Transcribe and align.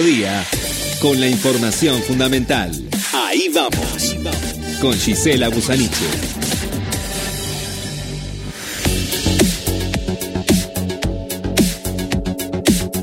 Día, 0.00 0.42
con 1.02 1.20
la 1.20 1.28
información 1.28 2.00
fundamental. 2.02 2.72
Ahí 3.12 3.50
vamos. 3.54 4.16
Con 4.80 4.94
Gisela 4.94 5.50
Busaniche. 5.50 6.06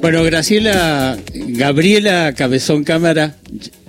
Bueno, 0.01 0.23
Graciela, 0.23 1.15
Gabriela 1.31 2.33
Cabezón 2.33 2.83
Cámara, 2.83 3.35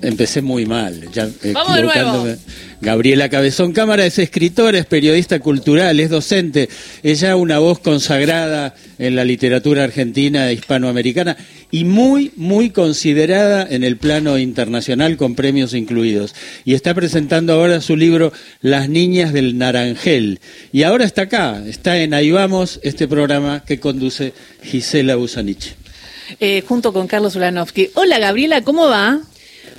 empecé 0.03 0.43
muy 0.43 0.67
mal, 0.67 1.11
ya 1.13 1.29
Vamos 1.53 1.77
de 1.77 1.83
nuevo. 1.83 2.27
Gabriela 2.81 3.29
Cabezón 3.29 3.73
Cámara 3.73 4.07
es 4.07 4.19
escritora, 4.19 4.79
es 4.79 4.87
periodista 4.87 5.39
cultural, 5.41 6.01
es 6.01 6.09
docente, 6.09 6.69
ella 7.03 7.37
una 7.37 7.59
voz 7.59 7.79
consagrada 7.79 8.75
en 8.99 9.17
la 9.17 9.25
literatura 9.25 9.85
argentina 9.85 10.49
e 10.49 10.55
hispanoamericana 10.55 11.37
y 11.71 11.85
muy, 11.85 12.33
muy 12.37 12.71
considerada 12.71 13.67
en 13.69 13.85
el 13.85 13.99
plano 13.99 14.39
internacional 14.39 15.17
con 15.17 15.35
premios 15.35 15.75
incluidos. 15.75 16.35
Y 16.65 16.75
está 16.75 16.95
presentando 16.95 17.53
ahora 17.53 17.81
su 17.81 17.97
libro 17.97 18.33
Las 18.63 18.89
Niñas 18.89 19.33
del 19.33 19.59
Naranjel. 19.59 20.41
Y 20.73 20.83
ahora 20.83 21.05
está 21.05 21.23
acá, 21.23 21.63
está 21.67 21.99
en 21.99 22.15
Ahí 22.15 22.31
Vamos, 22.31 22.81
este 22.83 23.07
programa 23.07 23.63
que 23.65 23.79
conduce 23.79 24.33
Gisela 24.63 25.17
Busanich. 25.17 25.75
Eh, 26.39 26.63
junto 26.67 26.93
con 26.93 27.07
Carlos 27.07 27.37
Ulanovsky. 27.37 27.91
Hola 27.95 28.19
Gabriela, 28.19 28.63
¿cómo 28.63 28.89
va? 28.89 29.21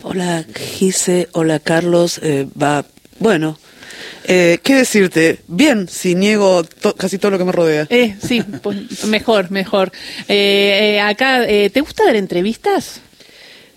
Hola 0.03 0.43
Gise, 0.77 1.29
hola 1.33 1.59
Carlos, 1.59 2.19
eh, 2.23 2.47
va, 2.61 2.85
bueno, 3.19 3.57
eh, 4.25 4.59
¿qué 4.63 4.75
decirte? 4.75 5.39
Bien, 5.47 5.87
si 5.87 6.15
niego 6.15 6.63
to- 6.63 6.95
casi 6.95 7.17
todo 7.17 7.31
lo 7.31 7.37
que 7.37 7.45
me 7.45 7.51
rodea. 7.51 7.85
Eh, 7.89 8.15
sí, 8.21 8.41
pues, 8.41 9.05
mejor, 9.05 9.51
mejor. 9.51 9.91
Eh, 10.27 10.95
eh, 10.95 11.01
acá, 11.01 11.43
eh, 11.47 11.69
¿te 11.69 11.81
gusta 11.81 12.05
dar 12.05 12.15
entrevistas? 12.15 13.01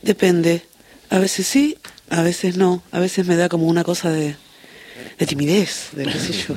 Depende, 0.03 0.63
a 1.11 1.19
veces 1.19 1.47
sí, 1.47 1.77
a 2.09 2.23
veces 2.23 2.57
no, 2.57 2.83
a 2.91 3.01
veces 3.01 3.27
me 3.27 3.37
da 3.37 3.49
como 3.49 3.67
una 3.67 3.85
cosa 3.85 4.11
de, 4.11 4.37
de 5.19 5.27
timidez, 5.27 5.89
de 5.93 6.05
qué 6.07 6.19
sé 6.19 6.33
yo. 6.33 6.55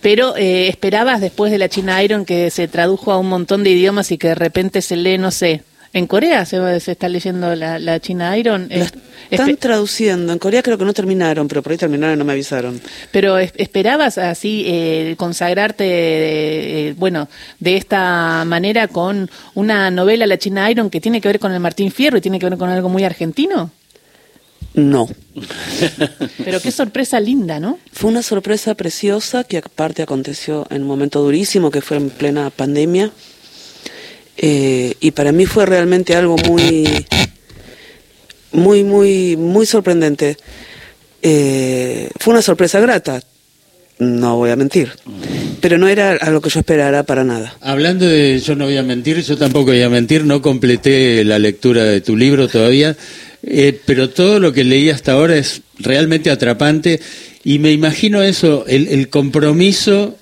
Pero 0.00 0.36
eh, 0.36 0.68
esperabas 0.68 1.20
después 1.20 1.50
de 1.52 1.58
la 1.58 1.68
China 1.68 2.02
Iron 2.02 2.24
que 2.24 2.50
se 2.50 2.68
tradujo 2.68 3.12
a 3.12 3.18
un 3.18 3.28
montón 3.28 3.64
de 3.64 3.70
idiomas 3.70 4.10
y 4.12 4.18
que 4.18 4.28
de 4.28 4.34
repente 4.34 4.80
se 4.82 4.96
lee, 4.96 5.18
no 5.18 5.30
sé, 5.30 5.62
en 5.94 6.06
Corea 6.06 6.44
se, 6.46 6.80
se 6.80 6.92
está 6.92 7.08
leyendo 7.08 7.54
la, 7.54 7.78
la 7.78 8.00
China 8.00 8.36
Iron. 8.38 8.68
La 8.70 8.86
están 9.30 9.48
espe- 9.50 9.58
traduciendo, 9.58 10.32
en 10.32 10.38
Corea 10.38 10.62
creo 10.62 10.78
que 10.78 10.84
no 10.84 10.92
terminaron, 10.92 11.48
pero 11.48 11.62
por 11.62 11.72
ahí 11.72 11.78
terminaron 11.78 12.16
y 12.16 12.18
no 12.18 12.24
me 12.24 12.32
avisaron. 12.32 12.80
pero 13.10 13.38
es- 13.38 13.52
esperabas 13.56 14.18
así 14.18 14.64
eh, 14.66 15.14
consagrarte, 15.18 15.84
eh, 16.88 16.94
bueno, 16.98 17.28
de 17.60 17.76
esta 17.76 18.44
manera 18.46 18.88
con 18.88 19.30
una 19.54 19.90
novela, 19.90 20.26
La 20.26 20.38
China 20.38 20.70
Iron, 20.70 20.90
que 20.90 21.00
tiene 21.00 21.20
que 21.20 21.28
ver 21.28 21.38
con 21.38 21.52
el 21.52 21.60
Martín 21.60 21.90
Fierro 21.92 22.16
y 22.18 22.20
tiene 22.20 22.38
que 22.38 22.48
ver 22.48 22.58
con 22.58 22.68
algo 22.70 22.88
muy 22.88 23.04
argentino. 23.04 23.70
No. 24.74 25.06
Pero 26.44 26.60
qué 26.60 26.70
sorpresa 26.72 27.20
linda, 27.20 27.60
¿no? 27.60 27.78
Fue 27.92 28.10
una 28.10 28.22
sorpresa 28.22 28.74
preciosa 28.74 29.44
que 29.44 29.58
aparte 29.58 30.02
aconteció 30.02 30.66
en 30.70 30.82
un 30.82 30.88
momento 30.88 31.20
durísimo 31.20 31.70
que 31.70 31.82
fue 31.82 31.98
en 31.98 32.08
plena 32.08 32.48
pandemia. 32.48 33.10
Eh, 34.36 34.94
y 35.00 35.10
para 35.10 35.32
mí 35.32 35.46
fue 35.46 35.66
realmente 35.66 36.14
algo 36.14 36.36
muy, 36.48 37.06
muy, 38.52 38.84
muy, 38.84 39.36
muy 39.36 39.66
sorprendente. 39.66 40.36
Eh, 41.22 42.10
fue 42.18 42.32
una 42.32 42.42
sorpresa 42.42 42.80
grata, 42.80 43.20
no 43.98 44.36
voy 44.36 44.50
a 44.50 44.56
mentir, 44.56 44.90
pero 45.60 45.78
no 45.78 45.86
era 45.86 46.12
a 46.12 46.30
lo 46.30 46.40
que 46.40 46.50
yo 46.50 46.60
esperara 46.60 47.04
para 47.04 47.22
nada. 47.22 47.56
Hablando 47.60 48.06
de 48.06 48.40
yo 48.40 48.56
no 48.56 48.64
voy 48.64 48.76
a 48.76 48.82
mentir, 48.82 49.22
yo 49.22 49.36
tampoco 49.36 49.66
voy 49.66 49.82
a 49.82 49.88
mentir, 49.88 50.24
no 50.24 50.42
completé 50.42 51.24
la 51.24 51.38
lectura 51.38 51.84
de 51.84 52.00
tu 52.00 52.16
libro 52.16 52.48
todavía, 52.48 52.96
eh, 53.44 53.78
pero 53.84 54.10
todo 54.10 54.40
lo 54.40 54.52
que 54.52 54.64
leí 54.64 54.90
hasta 54.90 55.12
ahora 55.12 55.36
es 55.36 55.62
realmente 55.78 56.30
atrapante 56.30 57.00
y 57.44 57.60
me 57.60 57.70
imagino 57.70 58.22
eso, 58.22 58.64
el, 58.66 58.88
el 58.88 59.08
compromiso 59.08 60.16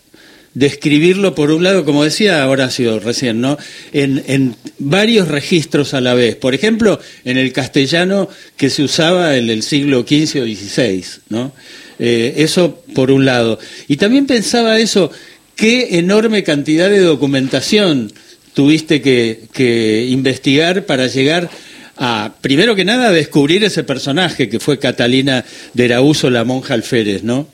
de 0.55 0.67
escribirlo 0.67 1.35
por 1.35 1.51
un 1.53 1.63
lado, 1.63 1.85
como 1.85 2.03
decía 2.03 2.49
Horacio 2.49 2.99
recién, 2.99 3.41
¿no? 3.41 3.57
En, 3.93 4.23
en 4.27 4.57
varios 4.79 5.29
registros 5.29 5.95
a 5.95 6.01
la 6.01 6.15
vez. 6.15 6.37
Por 6.37 6.55
ejemplo, 6.55 7.01
en 7.25 7.39
el 7.39 7.53
castellano 7.53 8.29
que 8.57 8.71
se 8.71 8.83
usaba 8.83 9.37
en 9.37 9.49
el 9.49 9.63
siglo 9.63 10.01
XV 10.01 10.43
o 10.43 10.45
XVI, 10.45 11.05
¿no? 11.29 11.53
Eh, 11.99 12.35
eso 12.39 12.83
por 12.95 13.11
un 13.11 13.25
lado. 13.27 13.59
Y 13.87 13.97
también 13.97 14.27
pensaba 14.27 14.79
eso, 14.79 15.13
qué 15.55 15.99
enorme 15.99 16.43
cantidad 16.43 16.89
de 16.89 17.01
documentación 17.01 18.11
tuviste 18.55 19.01
que, 19.03 19.43
que 19.53 20.07
investigar 20.09 20.87
para 20.87 21.07
llegar 21.07 21.51
a, 21.99 22.33
primero 22.41 22.75
que 22.75 22.87
nada, 22.87 23.09
a 23.09 23.13
descubrir 23.13 23.63
ese 23.63 23.85
personaje 23.85 24.49
que 24.49 24.59
fue 24.59 24.79
Catalina 24.79 25.45
de 25.75 25.85
Araújo, 25.85 26.31
la 26.31 26.45
monja 26.45 26.73
alférez, 26.73 27.23
¿no? 27.23 27.47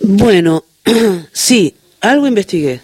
Bueno, 0.00 0.64
sí, 1.32 1.74
algo 2.00 2.26
investigué. 2.26 2.80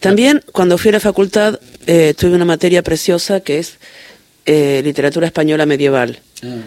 También 0.00 0.42
cuando 0.52 0.78
fui 0.78 0.90
a 0.90 0.92
la 0.92 1.00
facultad 1.00 1.60
eh, 1.86 2.14
tuve 2.16 2.34
una 2.34 2.44
materia 2.44 2.82
preciosa 2.82 3.40
que 3.40 3.58
es 3.58 3.78
eh, 4.46 4.80
literatura 4.82 5.26
española 5.26 5.66
medieval, 5.66 6.18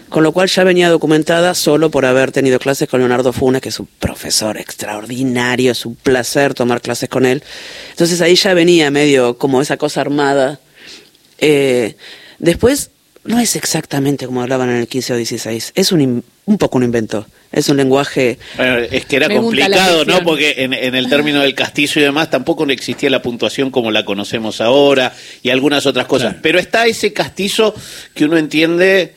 con 0.08 0.24
lo 0.24 0.31
cual 0.31 0.47
ya 0.47 0.63
venía 0.63 0.90
documentada 0.90 1.53
solo 1.53 1.91
por 1.91 2.06
haber 2.06 2.31
tenido 2.31 2.58
clases 2.59 2.88
con 2.88 3.02
Leonardo 3.02 3.34
Funes, 3.34 3.62
que 3.62 3.68
es 3.68 3.80
un 3.81 3.90
profesor 4.00 4.58
extraordinario, 4.58 5.74
es 5.74 5.86
un 5.86 5.96
placer 5.96 6.53
tomar 6.53 6.81
clases 6.81 7.09
con 7.09 7.25
él. 7.25 7.44
Entonces 7.90 8.22
ahí 8.22 8.36
ya 8.36 8.53
venía 8.53 8.90
medio 8.92 9.38
como 9.38 9.62
esa 9.62 9.75
cosa 9.75 10.00
armada. 10.00 10.62
Eh, 11.40 11.97
después, 12.40 12.92
no 13.25 13.40
es 13.40 13.57
exactamente 13.57 14.25
como 14.25 14.42
hablaban 14.42 14.69
en 14.69 14.78
el 14.78 14.88
15 14.88 15.13
o 15.13 15.18
16, 15.18 15.74
es 15.75 15.92
un, 15.92 16.24
un 16.46 16.57
poco 16.57 16.78
un 16.78 16.86
invento, 16.86 17.28
es 17.55 17.69
un 17.69 17.77
lenguaje... 17.77 18.38
Bueno, 18.57 18.77
es 18.91 19.05
que 19.05 19.16
era 19.16 19.29
complicado. 19.29 20.03
¿no? 20.03 20.21
Porque 20.23 20.55
en, 20.57 20.73
en 20.73 20.93
el 20.93 21.09
término 21.09 21.41
del 21.41 21.55
castillo 21.55 22.01
y 22.01 22.03
demás 22.03 22.29
tampoco 22.29 22.66
no 22.66 22.73
existía 22.73 23.09
la 23.09 23.21
puntuación 23.21 23.71
como 23.71 23.91
la 23.91 24.03
conocemos 24.03 24.59
ahora 24.59 25.13
y 25.41 25.49
algunas 25.49 25.85
otras 25.85 26.05
cosas. 26.05 26.27
Claro. 26.27 26.39
Pero 26.44 26.59
está 26.59 26.85
ese 26.85 27.13
castillo 27.13 27.73
que 28.13 28.25
uno 28.25 28.38
entiende, 28.38 29.15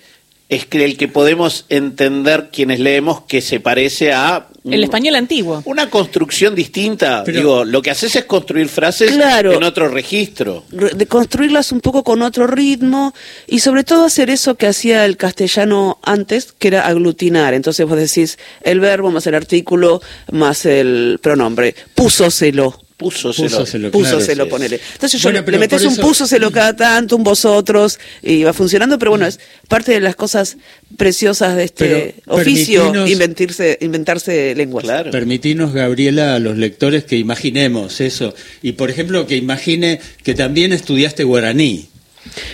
es 0.48 0.64
que 0.64 0.82
el 0.84 0.97
que 0.97 1.09
podemos 1.09 1.66
entender 1.69 2.48
quienes 2.50 2.81
leemos 2.81 3.20
que 3.22 3.41
se 3.42 3.60
parece 3.60 4.12
a... 4.14 4.48
El 4.64 4.82
español 4.82 5.14
antiguo. 5.16 5.62
Una 5.66 5.88
construcción 5.91 6.54
distinta. 6.54 7.22
Pero- 7.25 7.38
Digo, 7.38 7.64
lo 7.64 7.82
que 7.82 7.91
haces 7.91 8.16
es 8.16 8.25
construir 8.25 8.69
frases 8.69 9.12
Claro. 9.12 9.53
en 9.53 9.62
otro 9.62 9.88
registro. 9.88 10.64
re- 10.70 10.91
de 10.94 11.06
construirlas 11.06 11.70
un 11.72 11.81
poco 11.81 12.03
con 12.03 12.22
otro 12.22 12.47
ritmo 12.47 13.14
y 13.47 13.60
sobre 13.60 13.84
todo 13.84 14.04
hacer 14.06 14.31
eso 14.31 14.54
que 14.56 14.66
hacía 14.66 15.04
el 15.04 15.16
castellano 15.19 15.98
antes, 16.03 16.53
que 16.59 16.69
era 16.69 16.86
aglutinar. 16.86 17.53
Entonces 17.54 17.86
vos 17.86 17.98
decís 17.98 18.38
el 18.62 18.80
verbo 18.80 19.10
más 19.10 19.26
el 19.26 19.34
artículo 19.34 20.00
más 20.32 20.65
el 20.66 21.19
pronombre. 21.22 21.75
Púsoselo. 21.94 22.78
Púsoselo. 22.98 23.48
Púsoselo, 23.48 23.91
claro. 23.91 24.04
Púsoselo, 24.16 24.44
Sí, 24.44 24.50
ponele. 24.50 24.81
Entonces 24.94 25.22
yo 25.22 25.31
Bueno, 25.31 25.47
le 25.48 25.59
metes 25.59 25.84
un 25.84 25.92
eso- 25.92 26.03
púsoselo 26.03 26.50
cada 26.50 26.75
tanto, 26.75 27.14
un 27.16 27.22
vosotros, 27.22 27.98
y 28.22 28.42
va 28.42 28.53
funcionando, 28.53 28.98
pero 28.98 29.12
bueno, 29.12 29.25
es 29.25 29.38
parte 29.69 29.92
de 29.92 30.00
las 30.00 30.16
cosas 30.16 30.56
preciosas 30.97 31.54
de 31.54 31.62
este 31.64 32.14
Pero 32.25 32.36
oficio, 32.41 33.06
inventirse, 33.06 33.78
inventarse 33.82 34.53
lenguas. 34.56 34.82
Claro. 34.84 35.12
Permitinos, 35.12 35.72
Gabriela, 35.72 36.34
a 36.34 36.38
los 36.41 36.56
lectores 36.59 37.04
que 37.04 37.16
imaginemos 37.16 38.00
eso. 38.00 38.34
Y, 38.62 38.72
por 38.72 38.91
ejemplo, 38.91 39.26
que 39.28 39.36
imagine 39.36 40.00
que 40.25 40.34
también 40.34 40.72
estudiaste 40.72 41.22
guaraní. 41.22 41.88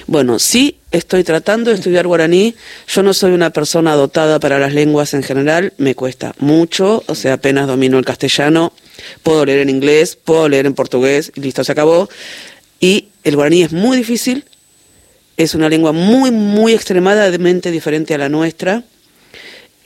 Bueno, 0.07 0.39
sí 0.39 0.77
estoy 0.91 1.25
tratando 1.25 1.71
de 1.71 1.77
estudiar 1.77 2.07
guaraní. 2.07 2.55
Yo 2.87 3.03
no 3.03 3.15
soy 3.15 3.33
una 3.33 3.51
persona 3.51 3.95
dotada 3.95 4.39
para 4.39 4.59
las 4.59 4.75
lenguas 4.75 5.15
en 5.15 5.23
general, 5.23 5.73
me 5.79 5.95
cuesta 5.95 6.35
mucho, 6.39 7.03
o 7.07 7.15
sea, 7.15 7.33
apenas 7.35 7.67
domino 7.67 7.99
el 7.99 8.05
castellano, 8.05 8.73
puedo 9.25 9.45
leer 9.45 9.59
en 9.59 9.71
inglés, 9.71 10.17
puedo 10.23 10.49
leer 10.49 10.67
en 10.67 10.75
portugués, 10.75 11.33
y 11.35 11.41
listo, 11.41 11.65
se 11.65 11.73
acabó. 11.73 12.09
Y 12.79 13.09
el 13.25 13.35
guaraní 13.35 13.63
es 13.65 13.73
muy 13.73 13.97
difícil, 13.97 14.45
es 15.37 15.55
una 15.57 15.69
lengua 15.69 15.91
muy, 15.91 16.31
muy 16.31 16.73
extremadamente 16.75 17.73
diferente 17.73 18.15
a 18.15 18.19
la 18.19 18.29
nuestra. 18.29 18.85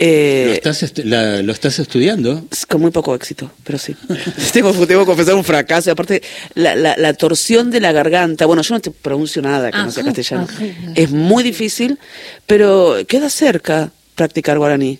Eh, 0.00 0.44
¿Lo, 0.46 0.52
estás 0.55 0.82
estu- 0.85 1.02
la- 1.05 1.43
lo 1.43 1.52
estás 1.52 1.79
estudiando? 1.81 2.44
es 2.52 2.67
Con 2.67 2.81
muy 2.81 2.93
poco 2.93 3.14
éxito, 3.17 3.50
pero 3.64 3.79
sí. 3.79 3.96
tengo, 4.52 4.73
tengo 4.87 5.00
que 5.00 5.06
confesar 5.06 5.35
un 5.35 5.43
fracaso. 5.44 5.90
Aparte, 5.90 6.23
la, 6.55 6.76
la, 6.76 6.96
la 6.96 7.14
torsión 7.14 7.70
de 7.70 7.81
la 7.81 7.90
garganta. 7.93 8.46
Bueno, 8.46 8.62
yo 8.62 8.75
no 8.75 8.81
te 8.81 8.90
pronuncio 8.93 9.43
nada 9.43 9.70
que 9.73 9.79
no 9.79 9.90
sea 9.90 10.02
Ajá, 10.02 10.12
castellano. 10.12 10.46
ajá. 10.49 10.64
Es 10.94 11.11
muy 11.11 11.43
difícil, 11.43 11.99
pero 12.46 12.96
queda 13.08 13.29
cerca 13.31 13.90
practicar 14.14 14.58
guaraní. 14.58 14.99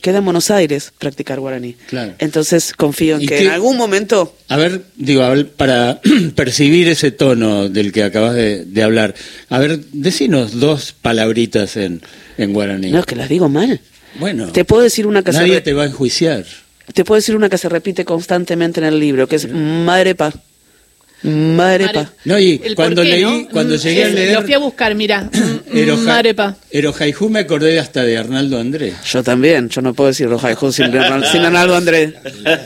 Queda 0.00 0.18
en 0.18 0.24
Buenos 0.24 0.50
Aires 0.50 0.92
practicar 0.98 1.38
guaraní. 1.38 1.74
Claro. 1.88 2.14
Entonces 2.18 2.72
confío 2.76 3.16
en 3.16 3.22
¿Y 3.22 3.26
que 3.26 3.36
qué- 3.36 3.44
en 3.44 3.50
algún 3.50 3.76
momento. 3.76 4.34
A 4.48 4.56
ver, 4.56 4.82
digo, 4.96 5.22
a 5.22 5.28
ver, 5.28 5.48
para 5.50 6.00
percibir 6.34 6.88
ese 6.88 7.10
tono 7.12 7.68
del 7.68 7.92
que 7.92 8.02
acabas 8.02 8.34
de, 8.34 8.64
de 8.64 8.82
hablar, 8.82 9.14
a 9.48 9.58
ver, 9.58 9.80
decinos 9.92 10.58
dos 10.58 10.92
palabritas 11.00 11.76
en, 11.76 12.00
en 12.38 12.52
guaraní. 12.52 12.90
No, 12.90 13.00
es 13.00 13.06
que 13.06 13.16
las 13.16 13.28
digo 13.28 13.48
mal. 13.48 13.80
bueno, 14.18 14.50
Te 14.50 14.64
puedo 14.64 14.82
decir 14.82 15.06
una 15.06 15.22
que 15.22 15.32
nadie 15.32 15.60
te 15.60 15.72
va 15.72 15.82
a 15.84 15.86
enjuiciar. 15.86 16.44
te 16.94 17.04
puedo 17.04 17.18
decir 17.20 17.36
una 17.36 17.48
que 17.48 17.58
se 17.58 17.68
repite 17.68 18.04
constantemente 18.04 18.80
en 18.80 18.86
el 18.86 18.98
libro, 18.98 19.28
que 19.28 19.36
es 19.36 19.48
madre 19.52 20.14
pa. 20.14 20.32
Marepa. 21.24 21.92
Mare- 21.92 22.08
No, 22.24 22.38
y 22.38 22.60
El 22.64 22.74
cuando 22.74 23.02
qué, 23.02 23.08
leí, 23.08 23.22
¿no? 23.22 23.48
cuando 23.50 23.76
llegué 23.76 24.04
a 24.04 24.08
leer 24.08 24.34
Lo 24.34 24.42
fui 24.42 24.54
a 24.54 24.58
buscar, 24.58 24.94
mira. 24.94 25.30
Eroja- 25.72 26.02
Marepa. 26.04 26.56
Erojaijú 26.70 27.28
me 27.28 27.40
acordé 27.40 27.78
hasta 27.78 28.02
de 28.02 28.18
Arnaldo 28.18 28.58
Andrés. 28.58 28.94
Yo 29.10 29.22
también, 29.22 29.68
yo 29.68 29.80
no 29.82 29.94
puedo 29.94 30.08
decir 30.08 30.28
Rojaijú 30.28 30.72
sin, 30.72 30.86
Arnaldo- 30.86 31.30
sin 31.30 31.42
Arnaldo 31.42 31.76
Andrés. 31.76 32.14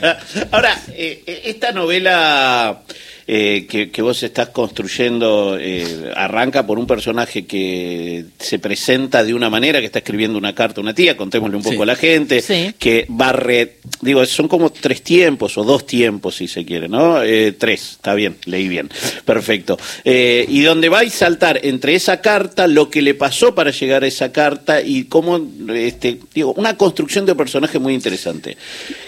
Ahora, 0.50 0.78
eh, 0.88 1.22
eh, 1.26 1.42
esta 1.44 1.72
novela 1.72 2.82
eh, 3.28 3.66
que, 3.68 3.90
que 3.90 4.02
vos 4.02 4.22
estás 4.22 4.50
construyendo 4.50 5.56
eh, 5.60 6.12
arranca 6.14 6.66
por 6.66 6.78
un 6.78 6.86
personaje 6.86 7.44
que 7.44 8.24
se 8.38 8.58
presenta 8.58 9.24
de 9.24 9.34
una 9.34 9.50
manera, 9.50 9.80
que 9.80 9.86
está 9.86 9.98
escribiendo 9.98 10.38
una 10.38 10.54
carta 10.54 10.80
a 10.80 10.82
una 10.82 10.94
tía, 10.94 11.16
contémosle 11.16 11.56
un 11.56 11.62
poco 11.62 11.76
Sí. 11.76 11.82
a 11.82 11.86
la 11.86 11.96
gente, 11.96 12.40
Sí. 12.40 12.72
que 12.78 13.06
va 13.10 13.32
re- 13.32 13.76
digo, 14.00 14.24
son 14.26 14.46
como 14.48 14.70
tres 14.70 15.02
tiempos 15.02 15.58
o 15.58 15.64
dos 15.64 15.86
tiempos 15.86 16.36
si 16.36 16.46
se 16.48 16.64
quiere, 16.64 16.88
¿no? 16.88 17.22
Eh, 17.22 17.52
tres, 17.52 17.92
está 17.92 18.14
bien, 18.14 18.36
leí 18.44 18.68
bien, 18.68 18.88
perfecto. 19.24 19.78
Eh, 20.04 20.44
y 20.48 20.60
donde 20.62 20.88
va 20.88 21.00
a 21.00 21.10
saltar 21.10 21.60
entre 21.64 21.94
esa 21.94 22.20
carta, 22.20 22.66
lo 22.66 22.90
que 22.90 23.02
le 23.02 23.14
pasó 23.14 23.54
para 23.54 23.70
llegar 23.70 24.04
a 24.04 24.06
esa 24.06 24.30
carta 24.32 24.80
y 24.82 25.04
cómo, 25.04 25.40
este, 25.74 26.18
digo, 26.34 26.52
una 26.56 26.76
construcción 26.76 27.26
de 27.26 27.34
personaje 27.34 27.78
muy 27.78 27.94
interesante. 27.94 28.56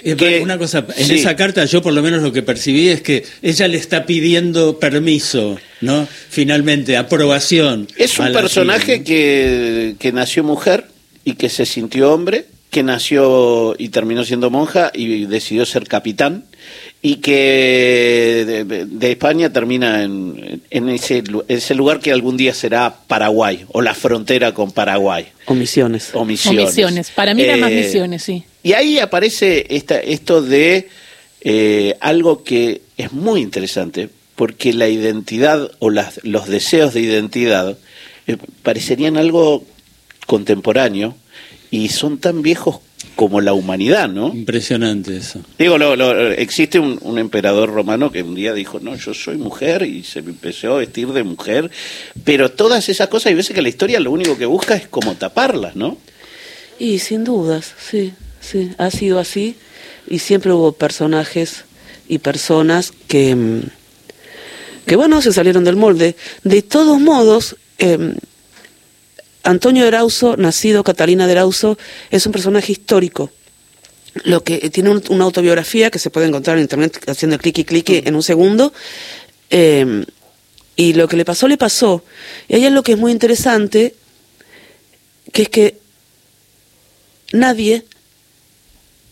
Eh, 0.03 0.17
Que- 0.17 0.41
una 0.41 0.59
cosa, 0.59 0.85
en 0.97 1.07
sí. 1.07 1.15
esa 1.17 1.37
carta 1.37 1.65
yo 1.65 1.83
por 1.83 1.93
lo 1.93 2.03
menos 2.03 2.23
lo 2.23 2.33
que 2.33 2.43
percibí 2.43 2.89
es 2.89 3.01
que 3.03 3.25
ella 3.43 3.69
le 3.69 3.77
está 3.79 4.05
pidiendo 4.09 4.81
permiso, 4.81 5.59
¿no? 5.83 6.09
Finalmente, 6.31 6.97
aprobación. 6.97 7.87
Es 7.97 8.19
un 8.19 8.33
personaje 8.33 9.05
que, 9.05 9.95
que 10.01 10.11
nació 10.11 10.43
mujer 10.43 10.87
y 11.25 11.35
que 11.35 11.49
se 11.49 11.65
sintió 11.67 12.13
hombre, 12.13 12.47
que 12.71 12.83
nació 12.83 13.75
y 13.79 13.91
terminó 13.91 14.25
siendo 14.25 14.51
monja 14.51 14.91
y 14.95 15.27
decidió 15.27 15.65
ser 15.67 15.85
capitán 15.87 16.45
y 17.01 17.17
que 17.17 18.45
de, 18.47 18.87
de 18.87 19.11
España 19.13 19.53
termina 19.53 20.03
en, 20.03 20.61
en 20.71 20.89
ese, 20.89 21.23
ese 21.49 21.75
lugar 21.75 22.01
que 22.01 22.11
algún 22.13 22.37
día 22.37 22.53
será 22.53 22.95
Paraguay 23.07 23.65
o 23.73 23.81
la 23.81 23.95
frontera 23.95 24.53
con 24.53 24.73
Paraguay 24.73 25.27
O 25.47 25.55
misiones. 25.55 26.11
o 26.15 26.21
O 26.21 26.25
misiones. 26.25 26.67
misiones. 26.67 27.11
Para 27.11 27.35
mí 27.35 27.43
eran 27.43 27.61
más 27.61 27.71
Eh, 27.71 27.83
misiones, 27.85 28.23
sí. 28.23 28.43
y 28.63 28.73
ahí 28.73 28.99
aparece 28.99 29.67
esta, 29.71 29.99
esto 30.01 30.43
de 30.43 30.89
eh, 31.43 31.97
algo 32.01 32.43
que 32.45 32.83
es 32.97 33.13
muy 33.13 33.41
interesante, 33.41 34.09
porque 34.37 34.73
la 34.73 34.89
identidad 34.89 35.71
o 35.79 35.91
las, 35.91 36.21
los 36.25 36.47
deseos 36.49 36.95
de 36.95 37.01
identidad 37.01 37.77
eh, 38.27 38.37
parecerían 38.63 39.17
algo 39.17 39.65
contemporáneo 40.27 41.17
y 41.71 41.89
son 41.89 42.19
tan 42.19 42.43
viejos 42.43 42.79
como 43.15 43.41
la 43.41 43.53
humanidad, 43.53 44.09
¿no? 44.09 44.29
Impresionante 44.29 45.17
eso. 45.17 45.41
Digo, 45.59 45.77
lo- 45.77 45.97
lo- 45.97 46.31
existe 46.31 46.79
un, 46.79 46.99
un 47.03 47.19
emperador 47.19 47.69
romano 47.71 48.13
que 48.13 48.23
un 48.23 48.35
día 48.37 48.55
dijo, 48.55 48.79
no, 48.81 48.95
yo 48.95 49.13
soy 49.13 49.37
mujer 49.37 49.83
y 49.83 50.05
se 50.05 50.23
me 50.23 50.31
empezó 50.31 50.75
a 50.75 50.79
vestir 50.79 51.09
de 51.09 51.25
mujer, 51.25 51.69
pero 52.25 52.51
todas 52.53 52.89
esas 52.89 53.09
cosas, 53.09 53.27
hay 53.27 53.35
veces 53.35 53.55
que 53.57 53.63
la 53.63 53.69
historia 53.69 53.99
lo 53.99 54.13
único 54.13 54.39
que 54.39 54.47
busca 54.47 54.77
es 54.77 54.87
como 54.87 55.15
taparlas, 55.17 55.75
¿no? 55.75 55.99
Y 56.79 57.01
sin 57.01 57.25
dudas, 57.25 57.75
sí, 57.91 58.13
sí, 58.41 58.71
ha 58.79 58.91
sido 58.93 59.19
así. 59.19 59.57
Y 60.09 60.19
siempre 60.21 60.53
hubo 60.53 60.73
personajes 60.73 61.65
y 62.09 62.19
personas 62.19 62.93
que, 63.09 63.35
mm, 63.35 63.61
que 64.87 64.97
bueno, 64.97 65.21
se 65.21 65.33
salieron 65.33 65.65
del 65.65 65.77
molde. 65.77 66.17
De 66.45 66.63
todos 66.63 66.99
modos, 67.01 67.57
eh, 67.79 68.15
Antonio 69.43 69.83
de 69.83 69.89
Erauso, 69.89 70.37
nacido 70.37 70.83
Catalina 70.85 71.27
de 71.27 71.33
Erauso, 71.33 71.79
es 72.11 72.25
un 72.27 72.33
personaje 72.33 72.73
histórico. 72.73 73.31
Lo 74.25 74.43
que 74.43 74.55
eh, 74.63 74.71
tiene 74.71 74.91
un- 74.91 75.03
una 75.11 75.25
autobiografía 75.25 75.91
que 75.91 75.99
se 75.99 76.11
puede 76.11 76.27
encontrar 76.27 76.57
en 76.57 76.63
internet 76.63 76.99
haciendo 77.09 77.39
clic 77.39 77.59
y 77.59 77.65
clic 77.65 77.89
en 78.07 78.15
un 78.15 78.23
segundo. 78.23 78.73
Eh, 79.51 80.05
y 80.77 80.93
lo 80.95 81.09
que 81.09 81.17
le 81.17 81.25
pasó, 81.25 81.49
le 81.49 81.57
pasó. 81.57 82.03
Y 82.49 82.55
ahí 82.57 82.65
es 82.67 82.73
lo 82.73 82.83
que 82.83 82.93
es 82.93 82.99
muy 82.99 83.13
interesante, 83.13 83.95
que 85.33 85.43
es 85.43 85.49
que 85.49 85.79
nadie 87.33 87.85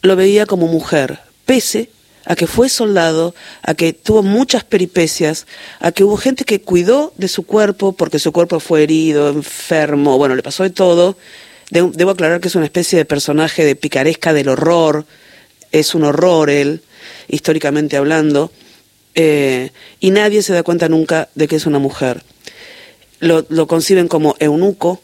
lo 0.06 0.16
veía 0.16 0.46
como 0.46 0.66
mujer, 0.66 1.18
pese 1.44 1.90
a 2.24 2.34
que 2.34 2.46
fue 2.46 2.68
soldado, 2.68 3.34
a 3.62 3.74
que 3.74 3.92
tuvo 3.92 4.22
muchas 4.22 4.64
peripecias, 4.64 5.46
a 5.78 5.92
que 5.92 6.02
hubo 6.02 6.16
gente 6.16 6.44
que 6.44 6.60
cuidó 6.60 7.12
de 7.16 7.28
su 7.28 7.44
cuerpo 7.44 7.92
porque 7.92 8.18
su 8.18 8.32
cuerpo 8.32 8.58
fue 8.58 8.82
herido, 8.82 9.28
enfermo, 9.28 10.18
bueno, 10.18 10.34
le 10.34 10.42
pasó 10.42 10.62
de 10.64 10.70
todo. 10.70 11.16
De- 11.70 11.88
Debo 11.94 12.10
aclarar 12.12 12.40
que 12.40 12.48
es 12.48 12.54
una 12.56 12.64
especie 12.64 12.98
de 12.98 13.04
personaje 13.04 13.64
de 13.64 13.76
picaresca 13.76 14.32
del 14.32 14.48
horror, 14.48 15.04
es 15.70 15.94
un 15.94 16.02
horror 16.04 16.50
él, 16.50 16.82
históricamente 17.28 17.96
hablando, 17.96 18.50
eh, 19.14 19.70
y 20.00 20.10
nadie 20.10 20.42
se 20.42 20.52
da 20.52 20.62
cuenta 20.64 20.88
nunca 20.88 21.28
de 21.34 21.46
que 21.48 21.56
es 21.56 21.66
una 21.66 21.78
mujer 21.78 22.22
lo, 23.20 23.46
lo 23.48 23.66
conciben 23.66 24.08
como 24.08 24.36
eunuco, 24.40 25.00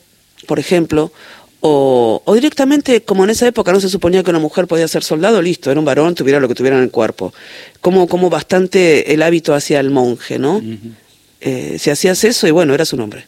por 0.47 0.59
ejemplo, 0.59 1.13
o, 1.63 2.21
o 2.25 2.35
directamente, 2.35 3.03
como 3.03 3.25
en 3.25 3.31
esa 3.31 3.47
época 3.47 3.73
no 3.73 3.81
se 3.81 3.89
suponía 3.89 4.23
que 4.23 4.31
una 4.31 4.39
mujer 4.41 4.67
podía 4.67 4.87
ser 4.89 5.03
soldado, 5.05 5.41
listo, 5.41 5.71
era 5.71 5.79
un 5.81 5.87
varón, 5.87 6.15
tuviera 6.15 6.41
lo 6.41 6.49
que 6.49 6.55
tuviera 6.55 6.77
en 6.77 6.83
el 6.83 6.91
cuerpo. 6.91 7.33
Como, 7.81 8.07
como 8.09 8.29
bastante 8.29 9.15
el 9.15 9.23
hábito 9.23 9.55
hacia 9.55 9.79
el 9.81 9.91
monje, 9.91 10.39
¿no? 10.39 10.61
Eh, 11.41 11.77
si 11.79 11.91
hacías 11.91 12.23
eso, 12.25 12.47
y 12.47 12.51
bueno, 12.51 12.75
era 12.75 12.85
su 12.85 12.97
nombre. 12.97 13.27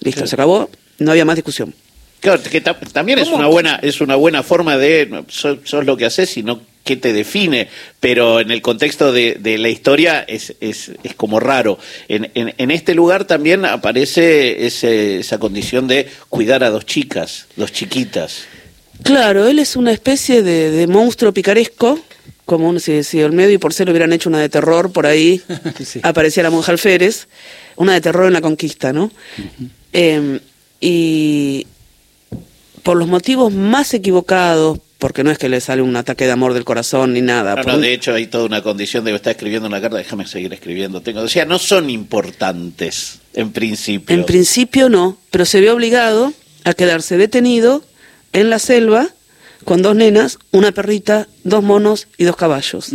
Listo, 0.00 0.26
se 0.26 0.34
acabó, 0.36 0.70
no 0.98 1.10
había 1.10 1.24
más 1.24 1.36
discusión. 1.36 1.74
Claro, 2.20 2.40
que 2.42 2.60
ta- 2.60 2.78
también 2.92 3.18
es 3.18 3.28
una 3.28 3.46
buena 3.48 3.80
es 3.82 4.00
una 4.00 4.14
buena 4.14 4.42
forma 4.44 4.76
de 4.78 5.06
no, 5.10 5.26
sos, 5.28 5.58
sos 5.64 5.84
lo 5.84 5.96
que 5.96 6.04
haces, 6.06 6.30
sino 6.30 6.60
qué 6.84 6.96
te 6.96 7.12
define, 7.12 7.68
pero 8.00 8.40
en 8.40 8.50
el 8.50 8.60
contexto 8.62 9.12
de, 9.12 9.36
de 9.38 9.58
la 9.58 9.68
historia 9.68 10.20
es, 10.26 10.54
es, 10.60 10.90
es 11.02 11.14
como 11.14 11.38
raro. 11.40 11.78
En, 12.08 12.30
en, 12.34 12.54
en 12.58 12.70
este 12.70 12.94
lugar 12.94 13.24
también 13.26 13.64
aparece 13.64 14.66
ese- 14.66 15.20
esa 15.20 15.38
condición 15.38 15.86
de 15.88 16.08
cuidar 16.28 16.64
a 16.64 16.70
dos 16.70 16.84
chicas, 16.86 17.46
dos 17.56 17.72
chiquitas. 17.72 18.44
Claro, 19.04 19.46
él 19.48 19.58
es 19.58 19.76
una 19.76 19.92
especie 19.92 20.42
de, 20.42 20.70
de 20.70 20.86
monstruo 20.86 21.32
picaresco, 21.32 21.98
como 22.44 22.68
un, 22.68 22.80
si, 22.80 23.02
si 23.04 23.22
Olmedo 23.22 23.50
y 23.50 23.58
Porcel 23.58 23.88
hubieran 23.88 24.12
hecho 24.12 24.28
una 24.28 24.40
de 24.40 24.48
terror 24.48 24.92
por 24.92 25.06
ahí, 25.06 25.40
Sí. 25.84 26.00
aparecía 26.02 26.42
la 26.42 26.50
monja 26.50 26.72
alférez, 26.72 27.28
una 27.76 27.94
de 27.94 28.00
terror 28.00 28.26
en 28.26 28.32
la 28.32 28.40
conquista, 28.40 28.92
¿no? 28.92 29.10
Eh, 29.92 30.40
y 30.80 31.66
por 32.82 32.96
los 32.96 33.06
motivos 33.08 33.52
más 33.52 33.94
equivocados, 33.94 34.78
porque 35.02 35.24
no 35.24 35.32
es 35.32 35.38
que 35.38 35.48
le 35.48 35.60
sale 35.60 35.82
un 35.82 35.96
ataque 35.96 36.26
de 36.26 36.30
amor 36.30 36.54
del 36.54 36.64
corazón 36.64 37.14
ni 37.14 37.22
nada. 37.22 37.56
No, 37.56 37.76
de 37.76 37.92
hecho 37.92 38.14
hay 38.14 38.28
toda 38.28 38.44
una 38.44 38.62
condición 38.62 39.04
de 39.04 39.12
estar 39.12 39.32
escribiendo 39.32 39.66
una 39.66 39.80
carta, 39.80 39.96
déjame 39.96 40.28
seguir 40.28 40.52
escribiendo. 40.52 41.02
Tengo, 41.02 41.22
o 41.22 41.28
sea, 41.28 41.44
no 41.44 41.58
son 41.58 41.90
importantes 41.90 43.18
en 43.34 43.50
principio. 43.50 44.14
En 44.14 44.24
principio 44.24 44.88
no, 44.88 45.18
pero 45.32 45.44
se 45.44 45.60
ve 45.60 45.70
obligado 45.70 46.32
a 46.62 46.74
quedarse 46.74 47.16
detenido 47.16 47.82
en 48.32 48.48
la 48.48 48.60
selva 48.60 49.08
con 49.64 49.82
dos 49.82 49.96
nenas, 49.96 50.38
una 50.52 50.70
perrita, 50.70 51.26
dos 51.42 51.64
monos 51.64 52.06
y 52.16 52.22
dos 52.22 52.36
caballos. 52.36 52.90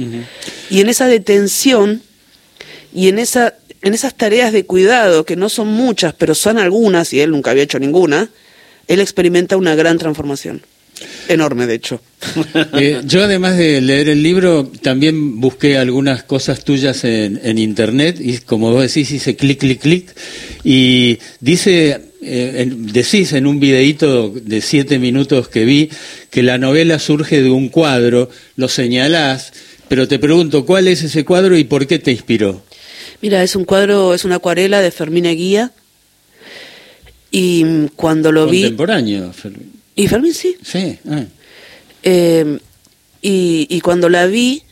Y 0.70 0.80
en 0.80 0.88
esa 0.88 1.08
detención 1.08 2.02
y 2.94 3.10
en 3.10 3.20
esa 3.20 3.56
en 3.82 3.94
esas 3.94 4.16
tareas 4.16 4.54
de 4.54 4.66
cuidado 4.66 5.26
que 5.26 5.36
no 5.36 5.50
son 5.50 5.68
muchas, 5.68 6.14
pero 6.14 6.36
son 6.36 6.58
algunas 6.58 7.12
y 7.12 7.20
él 7.20 7.32
nunca 7.32 7.52
había 7.52 7.64
hecho 7.64 7.80
ninguna, 7.80 8.30
él 8.88 9.02
experimenta 9.02 9.58
una 9.58 9.76
gran 9.76 9.98
transformación. 9.98 10.64
Enorme, 11.30 11.68
de 11.68 11.76
hecho. 11.76 12.02
Eh, 12.74 13.02
yo 13.06 13.24
además 13.24 13.58
de 13.58 13.82
leer 13.82 14.10
el 14.10 14.22
libro, 14.24 14.72
también 14.82 15.40
busqué 15.40 15.78
algunas 15.78 16.24
cosas 16.24 16.64
tuyas 16.64 17.04
en, 17.04 17.40
en 17.44 17.58
internet 17.60 18.18
y 18.20 18.38
como 18.40 18.72
vos 18.72 18.82
decís, 18.82 19.12
hice 19.12 19.36
clic, 19.36 19.60
clic, 19.60 19.80
clic 19.82 20.16
y 20.64 21.18
dice, 21.40 22.02
eh, 22.22 22.54
en- 22.64 22.88
decís 22.92 23.34
en 23.34 23.46
un 23.48 23.60
videíto 23.60 24.30
de 24.30 24.62
siete 24.62 24.98
minutos 25.00 25.48
que 25.50 25.66
vi 25.66 25.90
que 26.30 26.42
la 26.44 26.58
novela 26.58 26.98
surge 27.00 27.42
de 27.42 27.50
un 27.50 27.70
cuadro, 27.70 28.30
lo 28.56 28.68
señalás, 28.68 29.54
pero 29.88 30.08
te 30.08 30.20
pregunto, 30.20 30.66
¿cuál 30.66 30.88
es 30.88 31.04
ese 31.04 31.24
cuadro 31.26 31.58
y 31.58 31.64
por 31.64 31.86
qué 31.88 32.00
te 32.00 32.12
inspiró? 32.12 32.64
Mira, 33.22 33.42
es 33.44 33.56
un 33.56 33.66
cuadro, 33.66 34.14
es 34.14 34.26
una 34.26 34.36
acuarela 34.36 34.82
de 34.82 34.92
Fermín 34.92 35.26
Eguía. 35.26 35.72
Y 37.32 37.64
mm, 37.64 37.88
cuando 37.96 38.32
lo 38.32 38.48
vi. 38.48 38.62
Contemporáneo. 38.62 39.32
Fer- 39.34 39.54
Y 39.98 40.08
Fermín 40.08 40.34
sí. 40.34 40.56
Sí. 40.64 40.98
Eh, 42.04 42.60
y, 43.22 43.68
y 43.70 43.82
cuando 43.82 44.08
la 44.10 44.26
vi, 44.28 44.64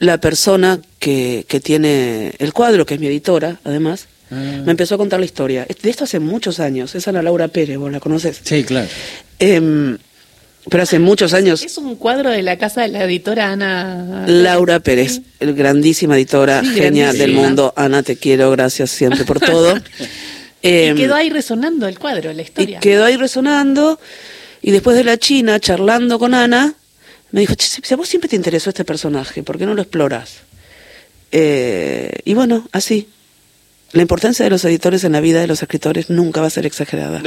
la 0.00 0.18
persona 0.20 0.80
que, 0.98 1.46
que 1.48 1.60
tiene 1.60 2.34
el 2.38 2.52
cuadro, 2.52 2.84
que 2.84 2.94
es 2.94 3.00
mi 3.00 3.06
editora, 3.06 3.58
además, 3.64 4.06
Ah. 4.30 4.60
me 4.62 4.72
empezó 4.72 4.96
a 4.96 4.98
contar 4.98 5.18
la 5.20 5.24
historia. 5.24 5.64
Es- 5.70 5.78
De 5.80 5.88
esto 5.88 6.04
hace 6.04 6.18
muchos 6.20 6.60
años. 6.60 6.94
Es 6.94 7.08
Ana 7.08 7.22
Laura 7.22 7.48
Pérez, 7.48 7.78
vos 7.78 7.90
la 7.90 7.98
conoces. 7.98 8.38
Sí, 8.44 8.62
claro. 8.62 8.86
Em, 9.38 9.96
pero 10.68 10.82
hace 10.82 10.98
muchos 10.98 11.32
años. 11.32 11.62
Es 11.62 11.78
un 11.78 11.96
cuadro 11.96 12.28
de 12.30 12.42
la 12.42 12.58
casa 12.58 12.82
de 12.82 12.88
la 12.88 13.04
editora 13.04 13.52
Ana. 13.52 14.26
Laura 14.26 14.80
Pérez, 14.80 15.22
el 15.40 15.54
grandísima 15.54 16.14
editora, 16.14 16.60
Sí, 16.60 16.74
genial 16.74 17.16
del 17.16 17.32
mundo. 17.32 17.72
Ana, 17.74 18.02
te 18.02 18.16
quiero, 18.16 18.50
gracias 18.50 18.90
siempre 18.90 19.24
por 19.24 19.40
todo. 19.40 19.74
Y 20.60 20.68
Em, 20.68 20.96
quedó 20.98 21.14
ahí 21.14 21.30
resonando 21.30 21.86
el 21.88 21.98
cuadro, 22.00 22.30
la 22.32 22.42
y 22.42 22.44
historia. 22.44 22.80
quedó 22.80 23.04
ahí 23.06 23.16
resonando. 23.16 23.98
Y 24.62 24.70
después 24.70 24.96
de 24.96 25.04
la 25.04 25.18
China, 25.18 25.60
charlando 25.60 26.18
con 26.18 26.34
Ana, 26.34 26.74
me 27.30 27.40
dijo, 27.40 27.54
"Che, 27.54 27.80
si 27.82 27.94
a 27.94 27.96
vos 27.96 28.08
siempre 28.08 28.28
te 28.28 28.36
interesó 28.36 28.70
este 28.70 28.84
personaje, 28.84 29.42
¿por 29.42 29.58
qué 29.58 29.66
no 29.66 29.74
lo 29.74 29.82
exploras? 29.82 30.38
Eh, 31.32 32.20
y 32.24 32.34
bueno, 32.34 32.68
así. 32.72 33.08
La 33.92 34.02
importancia 34.02 34.44
de 34.44 34.50
los 34.50 34.64
editores 34.66 35.02
en 35.04 35.12
la 35.12 35.20
vida 35.20 35.40
de 35.40 35.46
los 35.46 35.62
escritores 35.62 36.10
nunca 36.10 36.42
va 36.42 36.48
a 36.48 36.50
ser 36.50 36.66
exagerada. 36.66 37.22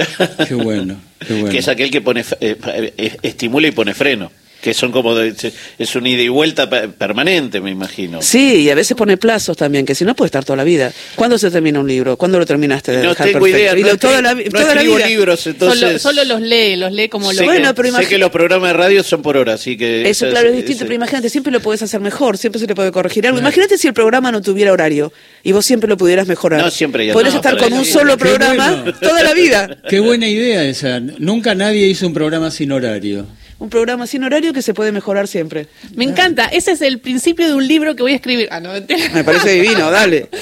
Qué 0.47 0.53
bueno, 0.53 1.01
qué 1.25 1.33
bueno. 1.33 1.49
Que 1.51 1.57
es 1.57 1.67
aquel 1.67 1.89
que 1.89 2.01
pone 2.01 2.23
eh, 2.39 2.57
eh, 2.97 3.17
estimula 3.23 3.67
y 3.67 3.71
pone 3.71 3.95
freno 3.95 4.31
que 4.61 4.73
son 4.73 4.91
como 4.91 5.15
de, 5.15 5.33
es 5.77 5.95
un 5.95 6.05
ida 6.05 6.21
y 6.21 6.27
vuelta 6.27 6.69
permanente, 6.69 7.59
me 7.59 7.71
imagino. 7.71 8.21
Sí, 8.21 8.61
y 8.61 8.69
a 8.69 8.75
veces 8.75 8.95
pone 8.95 9.17
plazos 9.17 9.57
también, 9.57 9.85
que 9.85 9.95
si 9.95 10.05
no 10.05 10.15
puede 10.15 10.27
estar 10.27 10.45
toda 10.45 10.57
la 10.57 10.63
vida. 10.63 10.93
¿Cuándo 11.15 11.37
se 11.37 11.49
termina 11.49 11.79
un 11.79 11.87
libro? 11.87 12.15
¿Cuándo 12.15 12.37
lo 12.37 12.45
terminaste 12.45 12.91
de 12.91 13.03
no 13.03 13.09
dejar 13.09 13.31
tengo 13.31 13.47
idea, 13.47 13.77
y 13.77 13.83
no 13.83 13.97
toda 13.97 14.21
la, 14.21 14.35
toda 14.49 14.75
la 14.75 14.83
vida. 14.83 15.07
libros, 15.07 15.47
entonces... 15.47 16.01
Solo, 16.01 16.23
los 16.23 16.41
lee, 16.41 16.75
los 16.75 16.91
lee 16.91 17.09
como 17.09 17.33
lo 17.33 17.43
bueno, 17.43 17.73
pero 17.73 17.91
Sé 17.91 18.07
que 18.07 18.17
los 18.17 18.29
programas 18.29 18.69
de 18.69 18.73
radio 18.73 19.03
son 19.03 19.21
por 19.21 19.35
hora, 19.35 19.53
así 19.53 19.77
que... 19.77 20.07
Eso, 20.07 20.29
claro, 20.29 20.49
es 20.49 20.55
distinto, 20.55 20.83
pero 20.83 20.95
imagínate, 20.95 21.29
siempre 21.29 21.51
lo 21.51 21.59
puedes 21.59 21.81
hacer 21.81 21.99
mejor, 21.99 22.37
siempre 22.37 22.59
se 22.59 22.67
le 22.67 22.75
puede 22.75 22.91
corregir 22.91 23.25
algo. 23.25 23.39
Imagínate 23.39 23.77
si 23.77 23.87
el 23.87 23.93
programa 23.93 24.31
no 24.31 24.41
tuviera 24.41 24.71
horario 24.71 25.11
y 25.43 25.51
vos 25.51 25.65
siempre 25.65 25.89
lo 25.89 25.97
pudieras 25.97 26.27
mejorar. 26.27 26.61
No, 26.61 26.69
siempre 26.69 27.07
ya 27.07 27.13
Podrías 27.13 27.35
estar 27.35 27.57
con 27.57 27.73
un 27.73 27.85
solo 27.85 28.17
programa 28.17 28.83
toda 29.01 29.23
la 29.23 29.33
vida. 29.33 29.77
Qué 29.89 29.99
buena 29.99 30.27
idea 30.27 30.63
esa. 30.63 30.99
Nunca 30.99 31.55
nadie 31.55 31.87
hizo 31.87 32.05
un 32.05 32.13
programa 32.13 32.51
sin 32.51 32.71
horario 32.71 33.25
un 33.61 33.69
programa 33.69 34.07
sin 34.07 34.23
horario 34.23 34.53
que 34.53 34.63
se 34.63 34.73
puede 34.73 34.91
mejorar 34.91 35.27
siempre. 35.27 35.67
Me 35.93 36.03
encanta, 36.03 36.45
ese 36.45 36.71
es 36.71 36.81
el 36.81 36.97
principio 36.97 37.47
de 37.47 37.53
un 37.53 37.67
libro 37.67 37.95
que 37.95 38.01
voy 38.01 38.13
a 38.13 38.15
escribir. 38.15 38.47
Ah, 38.49 38.59
no, 38.59 38.71
Me 39.13 39.23
parece 39.23 39.51
divino, 39.51 39.89
dale. 39.91 40.29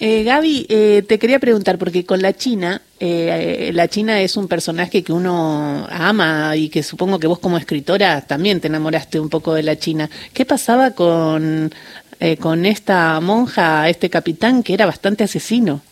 Eh, 0.00 0.24
Gaby, 0.24 0.66
eh, 0.68 1.04
te 1.06 1.18
quería 1.18 1.38
preguntar, 1.38 1.78
porque 1.78 2.04
con 2.04 2.20
la 2.20 2.32
China, 2.32 2.82
eh, 2.98 3.70
la 3.72 3.86
China 3.86 4.20
es 4.20 4.36
un 4.36 4.48
personaje 4.48 5.02
que 5.04 5.12
uno 5.12 5.86
ama 5.88 6.56
y 6.56 6.70
que 6.70 6.82
supongo 6.82 7.20
que 7.20 7.28
vos 7.28 7.38
como 7.38 7.56
escritora 7.56 8.20
también 8.22 8.60
te 8.60 8.66
enamoraste 8.66 9.20
un 9.20 9.28
poco 9.28 9.54
de 9.54 9.62
la 9.62 9.78
China. 9.78 10.10
¿Qué 10.32 10.44
pasaba 10.44 10.90
con, 10.90 11.72
eh, 12.18 12.36
con 12.36 12.66
esta 12.66 13.20
monja, 13.20 13.88
este 13.88 14.10
capitán 14.10 14.64
que 14.64 14.74
era 14.74 14.86
bastante 14.86 15.22
asesino? 15.22 15.82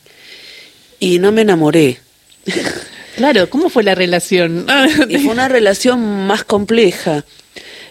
Y 0.99 1.21
no 1.21 1.30
me 1.30 1.42
enamoré. 1.42 1.99
Claro, 3.16 3.49
¿cómo 3.49 3.68
fue 3.68 3.83
la 3.83 3.94
relación? 3.94 4.66
y 5.09 5.18
fue 5.18 5.33
una 5.33 5.49
relación 5.49 6.26
más 6.26 6.44
compleja. 6.44 7.25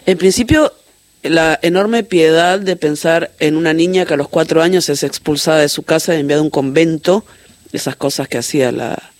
En 0.06 0.18
principio, 0.18 0.72
la 1.22 1.58
enorme 1.62 2.04
piedad 2.04 2.60
de 2.60 2.76
pensar 2.76 3.32
en 3.38 3.56
una 3.56 3.72
niña 3.72 4.04
que 4.04 4.14
a 4.14 4.18
los 4.18 4.28
cuatro 4.28 4.62
años 4.62 4.88
es 4.88 5.02
expulsada 5.02 5.60
de 5.60 5.68
su 5.68 5.82
casa 5.82 6.14
y 6.14 6.20
enviada 6.20 6.40
a 6.40 6.44
un 6.44 6.50
convento, 6.50 7.24
esas 7.72 7.96
cosas 7.96 8.28
que 8.28 8.38
hacía 8.38 8.70
la, 8.70 9.10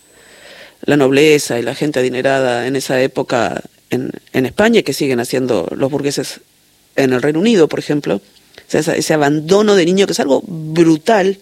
la 0.83 0.97
nobleza 0.97 1.59
y 1.59 1.63
la 1.63 1.75
gente 1.75 2.01
adinerada 2.01 2.67
en 2.67 2.77
esa 2.77 3.01
época 3.01 3.63
en, 3.91 4.11
en 4.33 4.47
España 4.47 4.81
y 4.81 4.83
que 4.83 4.93
siguen 4.93 5.21
haciendo 5.21 5.69
los 5.75 5.91
burgueses 5.91 6.41
en 6.97 7.13
el 7.13 7.23
Reino 7.23 7.41
Unido, 7.41 7.69
por 7.69 7.79
ejemplo. 7.79 8.21
ese, 8.71 8.99
ese 8.99 9.15
abandono 9.15 9.75
de 9.75 9.87
niño 9.87 10.07
que 10.07 10.13
es 10.13 10.21
algo 10.21 10.43
brutal, 10.47 11.39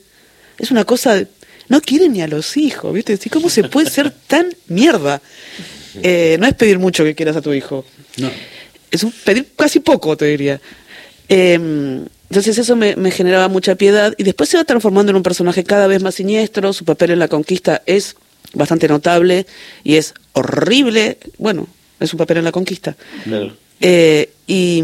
es 0.58 0.70
una 0.70 0.84
cosa 0.84 1.24
no 1.68 1.80
quiere 1.80 2.08
ni 2.08 2.22
a 2.22 2.28
los 2.28 2.56
hijos, 2.56 2.92
¿viste? 2.92 3.18
¿Cómo 3.30 3.48
se 3.48 3.64
puede 3.64 3.90
ser 3.90 4.10
tan 4.10 4.54
mierda? 4.68 5.20
Eh, 6.02 6.36
no 6.40 6.46
es 6.46 6.54
pedir 6.54 6.78
mucho 6.78 7.04
que 7.04 7.14
quieras 7.14 7.36
a 7.36 7.42
tu 7.42 7.52
hijo. 7.52 7.84
No. 8.16 8.30
Es 8.90 9.02
un, 9.04 9.12
pedir 9.12 9.48
casi 9.56 9.80
poco, 9.80 10.16
te 10.16 10.26
diría. 10.26 10.60
Em, 11.28 12.04
entonces 12.28 12.58
eso 12.58 12.76
me, 12.76 13.10
generaba 13.10 13.48
mucha 13.48 13.74
piedad 13.74 14.14
y 14.16 14.22
después 14.22 14.48
se 14.48 14.56
va 14.56 14.64
transformando 14.64 15.10
en 15.10 15.16
un 15.16 15.22
personaje 15.22 15.64
cada 15.64 15.86
vez 15.86 16.02
más 16.02 16.14
siniestro, 16.14 16.72
su 16.72 16.84
papel 16.84 17.10
en 17.10 17.18
la 17.18 17.28
conquista 17.28 17.82
es 17.84 18.16
bastante 18.54 18.88
notable 18.88 19.46
y 19.84 19.96
es 19.96 20.14
horrible, 20.32 21.18
bueno, 21.38 21.68
es 22.00 22.12
un 22.12 22.18
papel 22.18 22.38
en 22.38 22.44
la 22.44 22.52
conquista. 22.52 22.96
Eh, 23.80 24.30
y, 24.46 24.82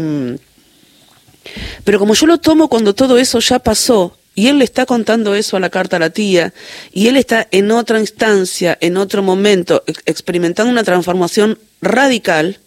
pero 1.83 1.97
como 1.97 2.13
yo 2.13 2.27
lo 2.27 2.37
tomo 2.37 2.67
cuando 2.67 2.93
todo 2.93 3.17
eso 3.17 3.39
ya 3.39 3.59
pasó 3.59 4.18
y 4.39 4.47
él 4.47 4.59
le 4.59 4.63
está 4.63 4.85
contando 4.85 5.35
eso 5.35 5.57
a 5.57 5.59
la 5.59 5.69
carta 5.69 5.97
a 5.97 5.99
la 5.99 6.11
tía, 6.11 6.53
y 6.93 7.07
él 7.07 7.17
está 7.17 7.45
en 7.51 7.71
otra 7.71 7.99
instancia, 7.99 8.77
en 8.79 8.95
otro 8.95 9.21
momento, 9.21 9.83
experimentando 10.05 10.71
una 10.71 10.85
transformación 10.85 11.59
radical. 11.81 12.57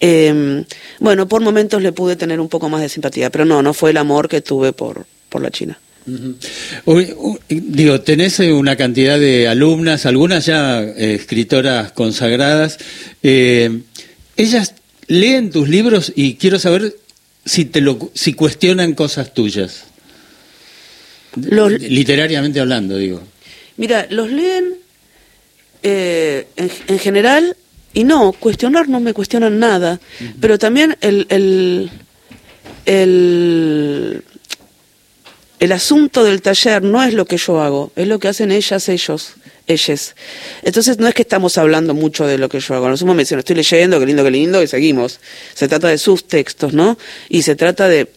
Em, 0.00 0.64
bueno, 1.00 1.28
por 1.28 1.42
momentos 1.42 1.82
le 1.82 1.92
pude 1.92 2.16
tener 2.16 2.40
un 2.40 2.48
poco 2.48 2.70
más 2.70 2.80
de 2.80 2.88
simpatía, 2.88 3.28
pero 3.28 3.44
no, 3.44 3.60
no 3.60 3.74
fue 3.74 3.90
el 3.90 3.98
amor 3.98 4.30
que 4.30 4.40
tuve 4.40 4.72
por, 4.72 5.04
por 5.28 5.42
la 5.42 5.50
China. 5.50 5.78
Digo, 7.50 8.00
tenés 8.00 8.40
eh, 8.40 8.54
una 8.54 8.76
cantidad 8.76 9.18
de 9.18 9.46
alumnas, 9.46 10.06
algunas 10.06 10.46
ya 10.46 10.82
eh, 10.82 11.16
escritoras 11.20 11.92
consagradas. 11.92 12.78
Eh, 13.22 13.82
ellas 14.38 14.74
leen 15.06 15.50
tus 15.50 15.68
libros 15.68 16.14
y 16.16 16.36
quiero 16.36 16.58
saber 16.58 16.96
si 17.44 17.66
te 17.66 17.82
lo, 17.82 18.10
si 18.14 18.32
cuestionan 18.32 18.94
cosas 18.94 19.34
tuyas. 19.34 19.84
Literariamente 21.36 22.60
hablando, 22.60 22.96
digo. 22.96 23.20
Mira, 23.76 24.06
los 24.10 24.30
leen 24.30 24.74
eh, 25.82 26.46
en, 26.56 26.98
general 26.98 27.56
y 27.92 28.04
no, 28.04 28.32
cuestionar 28.32 28.88
no 28.88 29.00
me 29.00 29.12
cuestionan 29.12 29.58
nada, 29.58 30.00
pero 30.40 30.58
también 30.58 30.96
el, 31.00 31.26
el, 31.28 31.90
el, 32.86 34.22
el, 35.58 35.72
asunto 35.72 36.24
del 36.24 36.40
taller 36.40 36.82
no 36.82 37.02
es 37.02 37.14
lo 37.14 37.26
que 37.26 37.36
yo 37.36 37.60
hago, 37.60 37.92
es 37.96 38.08
lo 38.08 38.18
que 38.18 38.28
hacen 38.28 38.50
ellas, 38.50 38.88
ellos, 38.88 39.34
ellas. 39.66 40.14
Entonces 40.62 40.98
no 40.98 41.06
es 41.06 41.14
que 41.14 41.22
estamos 41.22 41.58
hablando 41.58 41.94
mucho 41.94 42.26
de 42.26 42.38
lo 42.38 42.48
que 42.48 42.60
yo 42.60 42.74
hago, 42.74 42.88
no 42.88 42.96
somos 42.96 43.16
mencionando, 43.16 43.40
estoy 43.40 43.56
leyendo, 43.56 44.00
qué 44.00 44.06
lindo, 44.06 44.24
qué 44.24 44.30
lindo, 44.30 44.62
y 44.62 44.66
seguimos. 44.66 45.20
Se 45.52 45.68
trata 45.68 45.88
de 45.88 45.98
sus 45.98 46.26
textos, 46.26 46.72
¿no? 46.72 46.96
Y 47.28 47.42
se 47.42 47.56
trata 47.56 47.88
de 47.88 48.08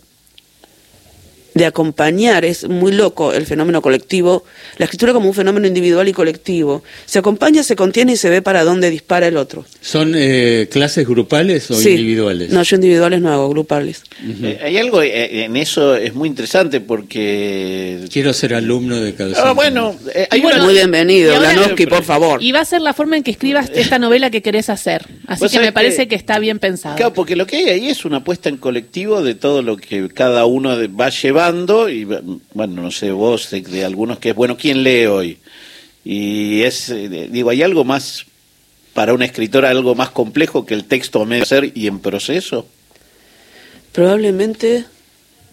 de 1.58 1.66
acompañar, 1.66 2.46
es 2.46 2.68
muy 2.70 2.92
loco 2.92 3.34
el 3.34 3.46
fenómeno 3.46 3.82
colectivo, 3.82 4.44
la 4.78 4.86
escritura 4.86 5.12
como 5.12 5.28
un 5.28 5.34
fenómeno 5.34 5.68
individual 5.68 6.08
y 6.08 6.14
colectivo. 6.14 6.84
Se 7.06 7.20
acompaña, 7.20 7.64
se 7.64 7.76
contiene 7.76 8.14
y 8.14 8.18
se 8.18 8.30
ve 8.30 8.42
para 8.42 8.64
dónde 8.64 8.90
dispara 8.90 9.28
el 9.28 9.38
otro. 9.38 9.66
¿Son 9.82 10.14
eh, 10.16 10.70
clases 10.72 11.08
grupales 11.08 11.70
o 11.72 11.82
individuales? 11.82 12.52
No, 12.52 12.64
yo 12.64 12.76
individuales 12.76 13.22
no 13.22 13.32
hago, 13.32 13.50
grupales. 13.50 14.04
Eh, 14.44 14.60
hay 14.64 14.78
algo 14.78 15.02
eh, 15.02 15.44
en 15.46 15.56
eso, 15.56 15.96
es 15.96 16.14
muy 16.14 16.30
interesante 16.30 16.80
porque... 16.80 18.06
Quiero 18.12 18.34
ser 18.34 18.54
alumno 18.54 18.98
de 18.98 19.14
cada 19.14 19.50
ah, 19.50 19.54
bueno, 19.54 19.96
hay 20.30 20.42
Muy 20.42 20.74
bienvenido, 20.74 21.40
Lanowski, 21.40 21.88
por 21.88 22.04
favor. 22.04 22.42
Y 22.44 22.52
va 22.52 22.62
a 22.62 22.66
ser 22.66 22.82
la 22.82 22.94
forma 22.94 23.18
en 23.18 23.24
que 23.24 23.32
escribas 23.32 23.72
esta 23.74 24.00
novela 24.00 24.30
que 24.30 24.42
querés 24.42 24.70
hacer. 24.70 25.06
Así 25.26 25.50
que 25.50 25.60
me 25.60 25.72
parece 25.72 26.08
que, 26.08 26.16
está 26.16 26.40
bien 26.40 26.60
pensado. 26.60 26.96
Claro, 26.96 27.14
porque 27.14 27.36
lo 27.36 27.46
que 27.48 27.58
hay 27.58 27.70
ahí 27.70 27.90
es 27.90 28.06
una 28.06 28.18
apuesta 28.18 28.50
en 28.50 28.58
colectivo 28.58 29.22
de 29.22 29.36
todo 29.36 29.62
lo 29.62 29.78
que 29.78 30.10
cada 30.10 30.46
uno 30.46 30.76
va 30.96 31.08
llevar 31.10 31.47
y 31.90 32.04
bueno, 32.04 32.42
no 32.82 32.92
sé, 32.92 33.12
vos, 33.12 33.50
de, 33.52 33.86
algunos 33.86 34.20
que 34.20 34.30
es, 34.30 34.36
bueno, 34.36 34.58
¿quién 34.58 34.84
lee 34.84 35.06
hoy? 35.06 35.38
Y 36.04 36.64
es, 36.64 36.90
eh, 36.90 37.28
digo, 37.30 37.50
¿hay 37.50 37.62
algo 37.64 37.84
más 37.84 38.26
para 38.94 39.14
una 39.14 39.26
escritora, 39.26 39.70
algo 39.70 39.94
más 39.96 40.10
complejo 40.10 40.66
que 40.66 40.74
el 40.74 40.86
texto 40.86 41.22
a 41.24 41.46
ser 41.46 41.72
y 41.76 41.88
en 41.88 42.00
proceso? 42.00 42.68
Probablemente 43.92 44.86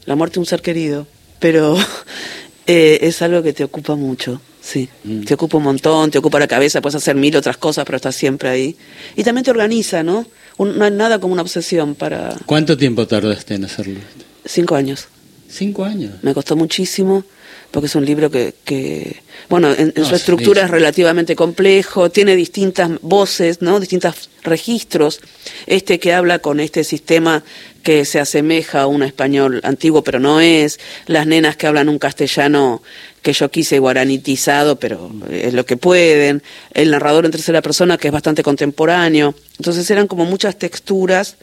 la 0.07 0.17
muerte 0.17 0.35
de 0.35 0.41
un 0.41 0.47
ser 0.47 0.63
querido, 0.63 1.07
pero 1.41 1.77
eh, 2.67 2.99
es 3.03 3.23
algo 3.23 3.43
que 3.43 3.53
te 3.53 3.65
ocupa 3.65 3.95
mucho. 3.95 4.41
Sí, 4.61 4.89
mm. 5.05 5.25
te 5.25 5.35
ocupa 5.35 5.59
un 5.59 5.65
montón, 5.65 6.11
te 6.11 6.17
ocupa 6.17 6.39
la 6.39 6.47
cabeza, 6.47 6.81
puedes 6.81 6.95
hacer 6.95 7.17
mil 7.17 7.37
otras 7.37 7.59
cosas, 7.59 7.85
pero 7.85 7.97
estás 7.97 8.17
siempre 8.17 8.49
ahí. 8.49 8.77
Y 9.15 9.23
también 9.23 9.45
te 9.45 9.51
organiza, 9.51 10.03
¿no? 10.03 10.27
no 10.59 10.85
hay 10.85 10.91
nada 10.91 11.19
como 11.19 11.35
una 11.35 11.43
obsesión 11.43 11.95
para... 11.95 12.35
¿Cuánto 12.47 12.77
tiempo 12.77 13.07
tardaste 13.07 13.57
en 13.57 13.65
hacerlo? 13.65 14.01
Cinco 14.47 14.75
años. 14.75 15.09
Cinco 15.55 15.85
años. 15.85 16.15
Me 16.23 16.35
costó 16.35 16.57
muchísimo 16.57 17.25
porque 17.71 17.87
es 17.87 17.95
un 17.95 18.05
libro 18.05 18.29
que, 18.29 18.55
que 18.65 19.23
bueno, 19.49 19.73
en, 19.73 19.93
su 20.05 20.17
estructura 20.17 20.65
es, 20.65 20.71
relativamente 20.71 21.37
complejo, 21.37 22.11
tiene 22.11 22.35
distintas 22.35 22.91
voces, 23.03 23.63
¿no? 23.63 23.79
Distintos 23.79 24.31
registros. 24.43 25.21
Este 25.67 26.01
que 26.01 26.13
habla 26.13 26.41
con 26.41 26.59
este 26.59 26.83
sistema 26.83 27.45
que 27.85 28.05
se 28.05 28.19
asemeja 28.19 28.83
a 28.83 28.87
un 28.89 29.05
español 29.05 29.61
antiguo, 29.63 30.03
pero 30.03 30.19
no 30.19 30.41
es. 30.41 30.81
Las 31.07 31.29
nenas 31.29 31.57
que 31.57 31.69
hablan 31.69 31.89
un 31.89 32.01
castellano 32.01 32.83
que 33.23 33.33
yo 33.33 33.49
quise 33.49 33.79
guaranitizado, 33.79 34.81
pero 34.81 35.13
es 35.31 35.55
lo 35.55 35.65
que 35.67 35.77
pueden. 35.77 36.43
El 36.73 36.91
narrador 36.91 37.27
en 37.27 37.31
tercera 37.31 37.63
persona, 37.63 37.97
que 37.97 38.09
es 38.09 38.13
bastante 38.13 38.43
contemporáneo. 38.43 39.37
Entonces 39.59 39.89
eran 39.89 40.09
como 40.09 40.25
muchas 40.25 40.59
texturas 40.59 41.37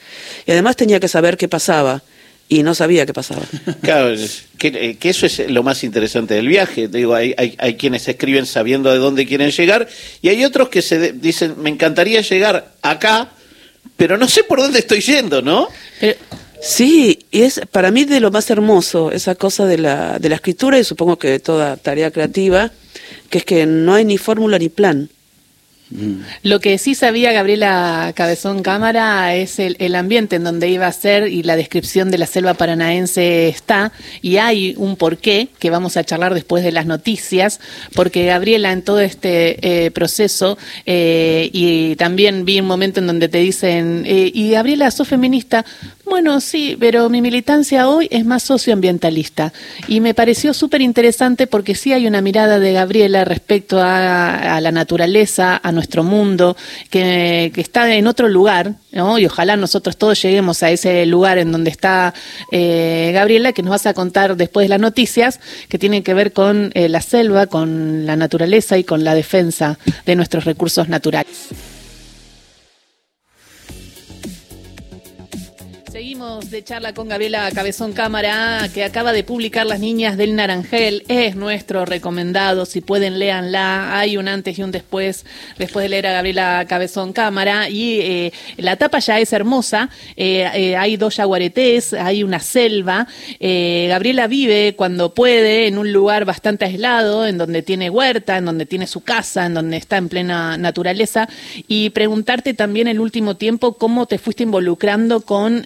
y 0.45 0.51
además 0.51 0.75
tenía 0.75 0.99
que 0.99 1.07
saber 1.07 1.37
qué 1.37 1.47
pasaba 1.47 2.03
y 2.51 2.63
no 2.63 2.75
sabía 2.75 3.05
qué 3.05 3.13
pasaba. 3.13 3.43
Claro, 3.81 4.13
que, 4.57 4.97
eso 5.01 5.25
es 5.25 5.49
lo 5.49 5.63
más 5.63 5.85
interesante 5.85 6.33
del 6.33 6.49
viaje. 6.49 6.89
Digo, 6.89 7.15
hay, 7.15 7.33
hay, 7.37 7.75
quienes 7.75 8.05
escriben 8.09 8.45
sabiendo 8.45 8.91
de 8.91 8.97
dónde 8.97 9.25
quieren 9.25 9.51
llegar 9.51 9.87
y 10.21 10.27
hay 10.27 10.43
otros 10.43 10.67
que 10.67 10.81
se 10.81 11.13
dicen, 11.13 11.55
me 11.59 11.69
encantaría 11.69 12.19
llegar 12.19 12.73
acá, 12.81 13.31
pero 13.95 14.17
no 14.17 14.27
sé 14.27 14.43
por 14.43 14.59
dónde 14.59 14.79
estoy 14.79 14.99
yendo, 14.99 15.41
¿no? 15.41 15.69
sí, 16.61 17.19
y 17.31 17.43
es 17.43 17.61
para 17.71 17.89
mí 17.89 18.03
de 18.03 18.19
lo 18.19 18.31
más 18.31 18.49
hermoso 18.49 19.13
esa 19.13 19.35
cosa 19.35 19.65
de 19.65 19.77
la, 19.77 20.19
de 20.19 20.27
la 20.27 20.35
escritura 20.35 20.77
y 20.77 20.83
supongo 20.83 21.17
que 21.17 21.29
de 21.29 21.39
toda 21.39 21.77
tarea 21.77 22.11
creativa, 22.11 22.69
que 23.29 23.37
es 23.37 23.45
que 23.45 23.65
no 23.65 23.93
hay 23.93 24.03
ni 24.03 24.17
fórmula 24.17 24.59
ni 24.59 24.67
plan. 24.67 25.09
Mm. 25.91 26.21
Lo 26.43 26.59
que 26.59 26.77
sí 26.77 26.95
sabía 26.95 27.31
Gabriela 27.33 28.13
Cabezón 28.15 28.63
Cámara 28.63 29.35
es 29.35 29.59
el, 29.59 29.95
ambiente 29.95 30.37
en 30.37 30.43
donde 30.43 30.69
iba 30.69 30.87
a 30.87 30.91
ser 30.91 31.27
y 31.27 31.43
la 31.43 31.55
descripción 31.55 32.11
de 32.11 32.17
la 32.17 32.25
selva 32.25 32.53
paranaense 32.53 33.49
está. 33.49 33.91
Y 34.21 34.37
hay 34.37 34.73
un 34.77 34.95
porqué 34.95 35.49
que 35.59 35.69
vamos 35.69 35.97
a 35.97 36.03
charlar 36.03 36.33
después 36.33 36.63
de 36.63 36.71
las 36.71 36.85
noticias 36.85 37.59
porque 37.93 38.25
Gabriela 38.25 38.71
en 38.71 38.81
todo 38.81 39.01
este 39.01 39.85
eh, 39.85 39.91
proceso 39.91 40.57
eh, 40.85 41.49
y 41.51 41.95
también 41.97 42.45
vi 42.45 42.59
un 42.59 42.67
momento 42.67 42.99
en 42.99 43.07
donde 43.07 43.27
te 43.27 43.39
dicen 43.39 44.03
eh, 44.05 44.31
y 44.33 44.51
Gabriela 44.51 44.89
sos 44.91 45.07
feminista 45.07 45.65
bueno, 46.11 46.41
sí, 46.41 46.75
pero 46.77 47.09
mi 47.09 47.21
militancia 47.21 47.87
hoy 47.87 48.09
es 48.11 48.25
más 48.25 48.43
socioambientalista. 48.43 49.53
Y 49.87 50.01
me 50.01 50.13
pareció 50.13 50.53
súper 50.53 50.81
interesante 50.81 51.47
porque 51.47 51.73
sí 51.73 51.93
hay 51.93 52.05
una 52.05 52.19
mirada 52.19 52.59
de 52.59 52.73
Gabriela 52.73 53.23
respecto 53.23 53.79
a, 53.81 54.59
la 54.59 54.71
naturaleza, 54.73 55.55
a 55.55 55.71
nuestro 55.81 56.03
mundo, 56.03 56.55
que, 56.91 57.51
está 57.55 57.91
en 57.95 58.05
otro 58.05 58.27
lugar, 58.27 58.75
¿no? 58.91 59.17
y 59.17 59.25
ojalá 59.25 59.57
nosotros 59.57 59.97
todos 59.97 60.21
lleguemos 60.21 60.61
a 60.61 60.69
ese 60.69 61.07
lugar 61.07 61.39
en 61.39 61.51
donde 61.51 61.71
está 61.71 62.13
eh, 62.51 63.09
Gabriela, 63.15 63.51
que 63.51 63.63
nos 63.63 63.71
vas 63.71 63.87
a 63.87 63.95
contar 63.95 64.37
después 64.37 64.65
de 64.65 64.69
las 64.69 64.79
noticias, 64.79 65.39
que 65.69 65.79
tienen 65.79 66.03
que 66.03 66.13
ver 66.13 66.33
con 66.33 66.71
eh, 66.75 66.87
la 66.87 67.01
selva, 67.01 67.47
con 67.47 68.05
la 68.05 68.15
naturaleza 68.15 68.77
y 68.77 68.83
con 68.83 69.03
la 69.03 69.15
defensa 69.15 69.79
de 70.05 70.15
nuestros 70.15 70.45
recursos 70.45 70.87
naturales. 70.87 71.70
Seguimos 76.01 76.49
de 76.49 76.63
charla 76.63 76.95
con 76.95 77.09
Gabriela 77.09 77.51
Cabezón 77.53 77.93
Cámara, 77.93 78.67
que 78.73 78.83
acaba 78.83 79.13
de 79.13 79.23
publicar 79.23 79.67
Las 79.67 79.79
Niñas 79.79 80.17
del 80.17 80.35
Naranjel. 80.35 81.03
Es 81.07 81.35
nuestro 81.35 81.85
recomendado. 81.85 82.65
Si 82.65 82.81
pueden, 82.81 83.19
léanla. 83.19 83.99
Hay 83.99 84.17
un 84.17 84.27
antes 84.27 84.57
y 84.57 84.63
un 84.63 84.71
después, 84.71 85.27
después 85.59 85.83
de 85.83 85.89
leer 85.89 86.07
a 86.07 86.13
Gabriela 86.13 86.65
Cabezón 86.67 87.13
Cámara. 87.13 87.69
Y 87.69 87.99
eh, 87.99 88.33
la 88.57 88.77
tapa 88.77 88.97
ya 88.97 89.19
es 89.19 89.31
hermosa. 89.31 89.91
Eh, 90.15 90.49
eh, 90.55 90.75
hay 90.75 90.97
dos 90.97 91.17
yaguaretés, 91.17 91.93
hay 91.93 92.23
una 92.23 92.39
selva. 92.39 93.05
Gabriela 93.39 94.25
vive 94.25 94.73
cuando 94.75 95.13
puede 95.13 95.67
en 95.67 95.77
un 95.77 95.93
lugar 95.93 96.25
bastante 96.25 96.65
aislado, 96.65 97.27
en 97.27 97.37
donde 97.37 97.61
tiene 97.61 97.91
huerta, 97.91 98.37
en 98.37 98.45
donde 98.45 98.65
tiene 98.65 98.87
su 98.87 99.01
casa, 99.01 99.45
en 99.45 99.53
donde 99.53 99.77
está 99.77 99.97
en 99.97 100.09
plena 100.09 100.57
naturaleza. 100.57 101.29
Y 101.67 101.91
preguntarte 101.91 102.55
también 102.55 102.87
el 102.87 102.99
último 102.99 103.37
tiempo 103.37 103.73
cómo 103.73 104.07
te 104.07 104.17
fuiste 104.17 104.41
involucrando 104.41 105.21
con 105.21 105.63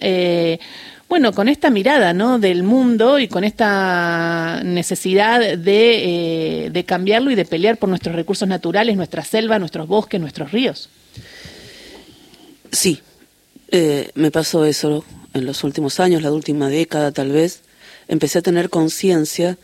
bueno, 1.08 1.32
con 1.32 1.48
esta 1.48 1.70
mirada 1.70 2.12
¿no? 2.12 2.38
del 2.38 2.64
mundo 2.64 3.20
y 3.20 3.28
con 3.28 3.44
esta 3.44 4.60
necesidad 4.64 5.56
de, 5.56 6.66
eh, 6.66 6.84
cambiarlo 6.84 7.30
y 7.30 7.36
de 7.36 7.44
pelear 7.44 7.76
por 7.76 7.88
nuestros 7.88 8.16
recursos 8.16 8.48
naturales, 8.48 8.96
nuestra 8.96 9.24
selva, 9.24 9.58
nuestros 9.58 9.86
bosques, 9.86 10.20
nuestros 10.20 10.50
ríos. 10.50 10.88
Sí, 12.72 13.00
eh, 13.70 14.10
me 14.14 14.32
pasó 14.32 14.64
eso 14.64 15.04
en 15.32 15.46
los 15.46 15.62
últimos 15.62 16.00
años, 16.00 16.22
la 16.22 16.32
última 16.32 16.68
década 16.68 17.12
tal 17.12 17.30
vez. 17.30 17.62
Empecé 18.08 18.40
a 18.40 18.42
tener 18.42 18.68
conciencia 18.68 19.58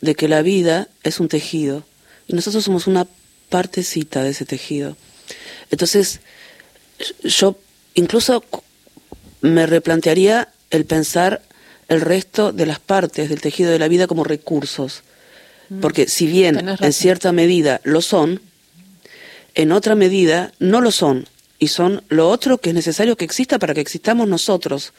de 0.00 0.14
que 0.16 0.26
la 0.26 0.42
vida 0.42 0.88
es 1.04 1.20
un 1.20 1.28
tejido 1.28 1.84
y 2.26 2.34
nosotros 2.34 2.64
somos 2.64 2.88
una 2.88 3.06
partecita 3.48 4.24
de 4.24 4.30
ese 4.30 4.44
tejido. 4.44 4.96
Entonces, 5.70 6.20
yo 7.22 7.56
incluso 7.94 8.44
me 9.40 9.66
replantearía 9.66 10.48
el 10.70 10.84
pensar 10.84 11.42
el 11.88 12.00
resto 12.02 12.52
de 12.52 12.66
las 12.66 12.78
partes 12.78 13.28
del 13.28 13.40
tejido 13.40 13.70
de 13.70 13.78
la 13.78 13.88
vida 13.88 14.06
como 14.06 14.24
recursos. 14.24 15.02
Mm. 15.68 15.80
Porque 15.80 16.06
si 16.06 16.26
bien 16.26 16.76
en 16.80 16.92
cierta 16.92 17.32
medida 17.32 17.80
lo 17.84 18.02
son, 18.02 18.40
en 19.54 19.72
otra 19.72 19.94
medida 19.94 20.52
no 20.58 20.80
lo 20.80 20.92
son. 20.92 21.26
Y 21.58 21.68
son 21.68 22.04
lo 22.08 22.28
otro 22.30 22.58
que 22.58 22.70
es 22.70 22.74
necesario 22.74 23.16
que 23.16 23.24
exista 23.24 23.58
para 23.58 23.74
que 23.74 23.80
existamos 23.80 24.28
nosotros. 24.28 24.92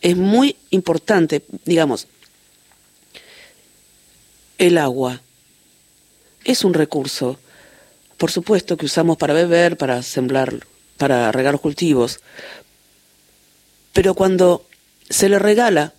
Es 0.00 0.16
muy 0.16 0.56
importante, 0.70 1.42
digamos, 1.64 2.08
el 4.58 4.78
agua 4.78 5.20
es 6.44 6.64
un 6.64 6.74
recurso. 6.74 7.38
Por 8.16 8.30
supuesto 8.30 8.76
que 8.76 8.86
usamos 8.86 9.16
para 9.16 9.34
beber, 9.34 9.76
para 9.76 10.02
sembrar, 10.02 10.66
para 10.96 11.30
regar 11.30 11.52
los 11.52 11.60
cultivos, 11.60 12.20
pero 13.92 14.14
cuando 14.14 14.66
se 15.08 15.28
le 15.28 15.38
regala 15.38 15.92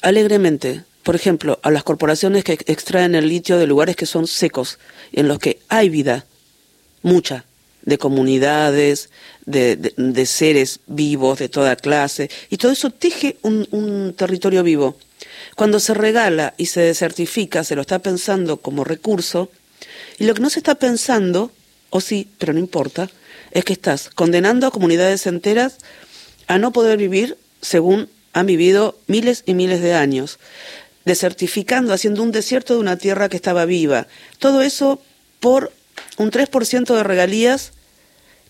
alegremente, 0.00 0.84
por 1.02 1.16
ejemplo, 1.16 1.58
a 1.62 1.70
las 1.70 1.84
corporaciones 1.84 2.44
que 2.44 2.58
extraen 2.66 3.14
el 3.14 3.28
litio 3.28 3.58
de 3.58 3.66
lugares 3.66 3.96
que 3.96 4.06
son 4.06 4.26
secos, 4.26 4.78
en 5.12 5.28
los 5.28 5.38
que 5.38 5.60
hay 5.68 5.88
vida, 5.88 6.26
mucha, 7.02 7.44
de 7.82 7.98
comunidades, 7.98 9.10
de, 9.44 10.26
seres 10.26 10.80
vivos 10.86 11.40
de 11.40 11.48
toda 11.48 11.76
clase, 11.76 12.30
y 12.50 12.56
todo 12.56 12.72
eso 12.72 12.90
teje 12.90 13.36
un, 13.42 13.66
un 13.72 14.14
territorio 14.14 14.62
vivo. 14.62 14.96
Cuando 15.56 15.80
se 15.80 15.94
regala 15.94 16.54
y 16.56 16.66
se 16.66 16.80
desertifica, 16.80 17.64
se 17.64 17.74
lo 17.74 17.82
está 17.82 17.98
pensando 17.98 18.58
como 18.58 18.84
recurso, 18.84 19.50
y 20.18 20.24
lo 20.24 20.34
que 20.34 20.40
no 20.40 20.50
se 20.50 20.60
está 20.60 20.76
pensando, 20.76 21.50
o 21.90 22.00
sí, 22.00 22.28
pero 22.38 22.52
no 22.52 22.60
importa, 22.60 23.10
es 23.50 23.64
que 23.64 23.72
estás 23.72 24.08
condenando 24.10 24.66
a 24.66 24.70
comunidades 24.70 25.26
enteras 25.26 25.78
a 26.46 26.58
no 26.58 26.72
poder 26.72 26.98
vivir 26.98 27.36
según 27.60 28.08
han 28.32 28.46
vivido 28.46 28.98
miles 29.06 29.42
y 29.46 29.54
miles 29.54 29.82
de 29.82 29.94
años, 29.94 30.38
desertificando, 31.04 31.92
haciendo 31.92 32.22
un 32.22 32.32
desierto 32.32 32.74
de 32.74 32.80
una 32.80 32.96
tierra 32.96 33.28
que 33.28 33.36
estaba 33.36 33.64
viva. 33.64 34.06
Todo 34.38 34.62
eso 34.62 35.02
por 35.40 35.72
un 36.18 36.30
3% 36.30 36.94
de 36.94 37.02
regalías, 37.02 37.72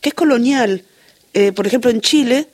que 0.00 0.10
es 0.10 0.14
colonial. 0.14 0.84
Eh, 1.34 1.52
por 1.52 1.66
ejemplo, 1.66 1.90
en 1.90 2.00
Chile, 2.00 2.48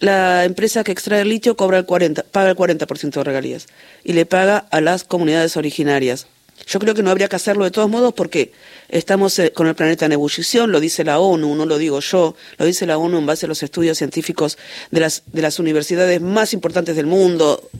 la 0.00 0.44
empresa 0.44 0.84
que 0.84 0.92
extrae 0.92 1.22
el 1.22 1.28
litio 1.28 1.56
cobra 1.56 1.78
el 1.78 1.86
40, 1.86 2.22
paga 2.24 2.50
el 2.50 2.56
40% 2.56 3.10
de 3.10 3.24
regalías 3.24 3.66
y 4.04 4.12
le 4.12 4.26
paga 4.26 4.58
a 4.70 4.80
las 4.80 5.04
comunidades 5.04 5.56
originarias. 5.56 6.26
Yo 6.66 6.78
creo 6.78 6.94
que 6.94 7.02
no 7.02 7.10
habría 7.10 7.28
que 7.28 7.36
hacerlo 7.36 7.64
de 7.64 7.70
todos 7.70 7.88
modos 7.88 8.12
porque 8.14 8.52
estamos 8.88 9.38
eh, 9.38 9.52
con 9.52 9.66
el 9.66 9.74
planeta 9.74 10.06
en 10.06 10.12
ebullición, 10.12 10.72
lo 10.72 10.80
dice 10.80 11.04
la 11.04 11.18
ONU, 11.18 11.54
no 11.54 11.66
lo 11.66 11.78
digo 11.78 12.00
yo, 12.00 12.34
lo 12.58 12.66
dice 12.66 12.86
la 12.86 12.98
ONU 12.98 13.18
en 13.18 13.26
base 13.26 13.46
a 13.46 13.48
los 13.48 13.62
estudios 13.62 13.98
científicos 13.98 14.58
de 14.90 15.00
las, 15.00 15.22
de 15.26 15.42
las 15.42 15.58
universidades 15.58 16.20
más 16.20 16.52
importantes 16.52 16.96
del 16.96 17.06
mundo. 17.06 17.70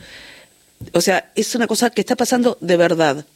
O 0.93 1.01
sea, 1.01 1.33
es 1.35 1.55
una 1.55 1.67
cosa 1.67 1.91
que 1.91 2.01
está 2.01 2.17
pasando 2.17 2.57
de 2.61 2.77
verdad. 2.77 3.27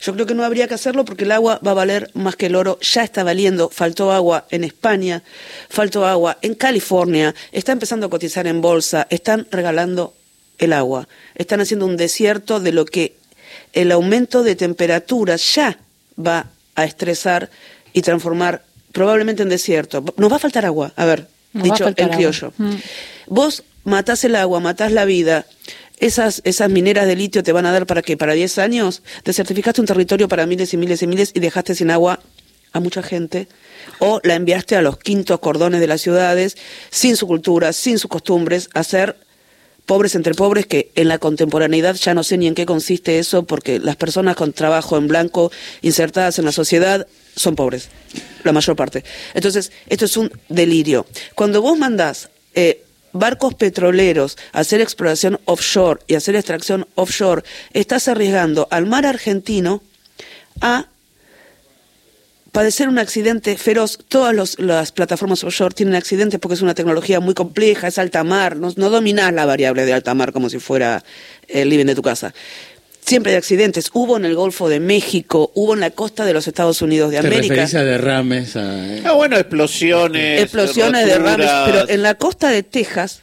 Yo 0.00 0.14
creo 0.14 0.24
que 0.24 0.34
no 0.34 0.44
habría 0.44 0.66
que 0.66 0.74
hacerlo 0.74 1.04
porque 1.04 1.24
el 1.24 1.32
agua 1.32 1.60
va 1.64 1.72
a 1.72 1.74
valer 1.74 2.10
más 2.14 2.34
que 2.34 2.46
el 2.46 2.56
oro, 2.56 2.78
ya 2.80 3.04
está 3.04 3.22
valiendo, 3.22 3.68
faltó 3.68 4.12
agua 4.12 4.46
en 4.50 4.64
España, 4.64 5.22
faltó 5.68 6.06
agua 6.06 6.38
en 6.40 6.54
California, 6.54 7.34
está 7.52 7.72
empezando 7.72 8.06
a 8.06 8.10
cotizar 8.10 8.46
en 8.46 8.62
bolsa, 8.62 9.06
están 9.10 9.46
regalando 9.50 10.14
el 10.56 10.72
agua, 10.72 11.06
están 11.34 11.60
haciendo 11.60 11.84
un 11.84 11.98
desierto 11.98 12.60
de 12.60 12.72
lo 12.72 12.86
que 12.86 13.19
el 13.72 13.92
aumento 13.92 14.42
de 14.42 14.56
temperatura 14.56 15.36
ya 15.36 15.78
va 16.18 16.46
a 16.74 16.84
estresar 16.84 17.50
y 17.92 18.02
transformar 18.02 18.64
probablemente 18.92 19.42
en 19.42 19.48
desierto. 19.48 20.04
Nos 20.16 20.30
va 20.30 20.36
a 20.36 20.40
faltar 20.40 20.66
agua, 20.66 20.92
a 20.96 21.04
ver, 21.04 21.28
dicho 21.52 21.86
en 21.94 22.08
criollo. 22.08 22.52
Mm. 22.56 22.74
Vos 23.26 23.64
matás 23.84 24.24
el 24.24 24.36
agua, 24.36 24.60
matás 24.60 24.92
la 24.92 25.04
vida. 25.04 25.46
Esas, 25.98 26.40
esas 26.44 26.70
mineras 26.70 27.06
de 27.06 27.16
litio 27.16 27.42
te 27.42 27.52
van 27.52 27.66
a 27.66 27.72
dar 27.72 27.86
para 27.86 28.02
qué? 28.02 28.16
Para 28.16 28.32
10 28.32 28.58
años. 28.58 29.02
Desertificaste 29.24 29.80
un 29.80 29.86
territorio 29.86 30.28
para 30.28 30.46
miles 30.46 30.72
y 30.72 30.76
miles 30.76 31.02
y 31.02 31.06
miles 31.06 31.30
y 31.34 31.40
dejaste 31.40 31.74
sin 31.74 31.90
agua 31.90 32.20
a 32.72 32.80
mucha 32.80 33.02
gente. 33.02 33.48
O 33.98 34.20
la 34.24 34.34
enviaste 34.34 34.76
a 34.76 34.82
los 34.82 34.98
quintos 34.98 35.40
cordones 35.40 35.80
de 35.80 35.86
las 35.86 36.00
ciudades, 36.00 36.56
sin 36.90 37.16
su 37.16 37.26
cultura, 37.26 37.72
sin 37.72 37.98
sus 37.98 38.10
costumbres, 38.10 38.70
a 38.72 38.82
ser 38.82 39.16
pobres 39.90 40.14
entre 40.14 40.34
pobres, 40.34 40.66
que 40.66 40.92
en 40.94 41.08
la 41.08 41.18
contemporaneidad 41.18 41.96
ya 41.96 42.14
no 42.14 42.22
sé 42.22 42.38
ni 42.38 42.46
en 42.46 42.54
qué 42.54 42.64
consiste 42.64 43.18
eso, 43.18 43.42
porque 43.42 43.80
las 43.80 43.96
personas 43.96 44.36
con 44.36 44.52
trabajo 44.52 44.96
en 44.96 45.08
blanco 45.08 45.50
insertadas 45.82 46.38
en 46.38 46.44
la 46.44 46.52
sociedad 46.52 47.08
son 47.34 47.56
pobres, 47.56 47.88
la 48.44 48.52
mayor 48.52 48.76
parte. 48.76 49.02
Entonces, 49.34 49.72
esto 49.88 50.04
es 50.04 50.16
un 50.16 50.30
delirio. 50.48 51.06
Cuando 51.34 51.60
vos 51.60 51.76
mandás 51.76 52.30
eh, 52.54 52.84
barcos 53.12 53.54
petroleros 53.54 54.38
a 54.52 54.60
hacer 54.60 54.80
exploración 54.80 55.40
offshore 55.44 56.02
y 56.06 56.14
hacer 56.14 56.36
extracción 56.36 56.86
offshore, 56.94 57.42
estás 57.72 58.06
arriesgando 58.06 58.68
al 58.70 58.86
mar 58.86 59.04
argentino 59.04 59.82
a 60.60 60.86
padecer 62.52 62.88
un 62.88 62.98
accidente 62.98 63.56
feroz. 63.56 63.98
Todas 64.08 64.58
las 64.58 64.92
plataformas 64.92 65.44
offshore 65.44 65.74
tienen 65.74 65.94
accidentes 65.94 66.40
porque 66.40 66.54
es 66.54 66.62
una 66.62 66.74
tecnología 66.74 67.20
muy 67.20 67.34
compleja, 67.34 67.88
es 67.88 67.98
alta 67.98 68.24
mar, 68.24 68.56
no, 68.56 68.72
no 68.76 68.90
dominás 68.90 69.32
la 69.32 69.46
variable 69.46 69.84
de 69.84 69.92
alta 69.92 70.14
mar 70.14 70.32
como 70.32 70.50
si 70.50 70.58
fuera 70.58 71.02
el 71.48 71.68
living 71.68 71.86
de 71.86 71.94
tu 71.94 72.02
casa. 72.02 72.34
Siempre 73.04 73.32
hay 73.32 73.38
accidentes. 73.38 73.90
Hubo 73.92 74.16
en 74.16 74.24
el 74.24 74.34
Golfo 74.34 74.68
de 74.68 74.78
México, 74.78 75.50
hubo 75.54 75.74
en 75.74 75.80
la 75.80 75.90
costa 75.90 76.24
de 76.24 76.34
los 76.34 76.46
Estados 76.46 76.82
Unidos 76.82 77.10
de 77.10 77.18
América. 77.18 77.64
a 77.64 77.82
derrames. 77.82 78.56
A... 78.56 78.96
Ah, 79.04 79.12
bueno, 79.12 79.36
explosiones. 79.36 80.42
Explosiones, 80.42 81.06
derrames. 81.06 81.50
Pero 81.66 81.88
en 81.88 82.02
la 82.02 82.14
costa 82.14 82.50
de 82.50 82.62
Texas 82.62 83.22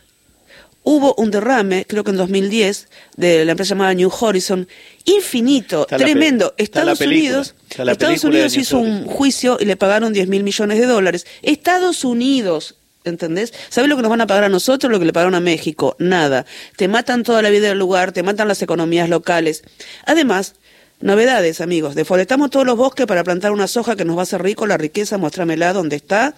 hubo 0.88 1.14
un 1.16 1.32
derrame, 1.32 1.86
creo 1.86 2.06
que 2.06 2.12
en 2.12 2.18
2010, 2.18 2.88
de 3.18 3.44
la 3.44 3.52
empresa 3.52 3.72
llamada 3.72 3.94
New 3.94 4.10
Horizon, 4.10 4.70
infinito, 5.04 5.82
Está 5.82 5.98
tremendo. 5.98 6.54
Estados 6.58 7.02
Unidos, 7.02 7.56
Estados 7.70 8.24
Unidos 8.24 8.56
hizo 8.56 8.80
un 8.80 9.06
juicio 9.06 9.58
y 9.60 9.66
le 9.66 9.76
pagaron 9.76 10.14
10 10.14 10.30
mil 10.30 10.44
millones 10.44 10.80
de 10.80 10.86
dólares. 10.86 11.28
Estados 11.42 12.06
Unidos, 12.06 12.76
¿entendés? 13.04 13.54
¿Sabes 13.68 13.90
lo 13.90 13.98
que 13.98 14.02
nos 14.02 14.10
van 14.10 14.22
a 14.22 14.28
pagar 14.28 14.46
a 14.46 14.50
nosotros? 14.50 14.90
Lo 14.90 14.98
que 14.98 15.06
le 15.06 15.12
pagaron 15.12 15.36
a 15.36 15.42
México. 15.42 15.98
Nada. 16.00 16.46
Te 16.78 16.88
matan 16.88 17.24
toda 17.24 17.42
la 17.42 17.50
vida 17.50 17.68
del 17.68 17.80
lugar, 17.80 18.14
te 18.14 18.24
matan 18.24 18.48
las 18.48 18.62
economías 18.62 19.10
locales. 19.10 19.64
Además, 20.06 20.56
novedades, 21.02 21.60
amigos. 21.60 21.96
Deforestamos 21.96 22.50
todos 22.50 22.66
los 22.66 22.78
bosques 22.78 23.06
para 23.08 23.26
plantar 23.26 23.52
una 23.52 23.68
soja 23.68 23.98
que 23.98 24.06
nos 24.06 24.16
va 24.16 24.22
a 24.22 24.24
hacer 24.24 24.42
rico, 24.42 24.66
la 24.66 24.78
riqueza, 24.78 25.18
muéstramela 25.18 25.74
dónde 25.74 25.98
está. 25.98 26.34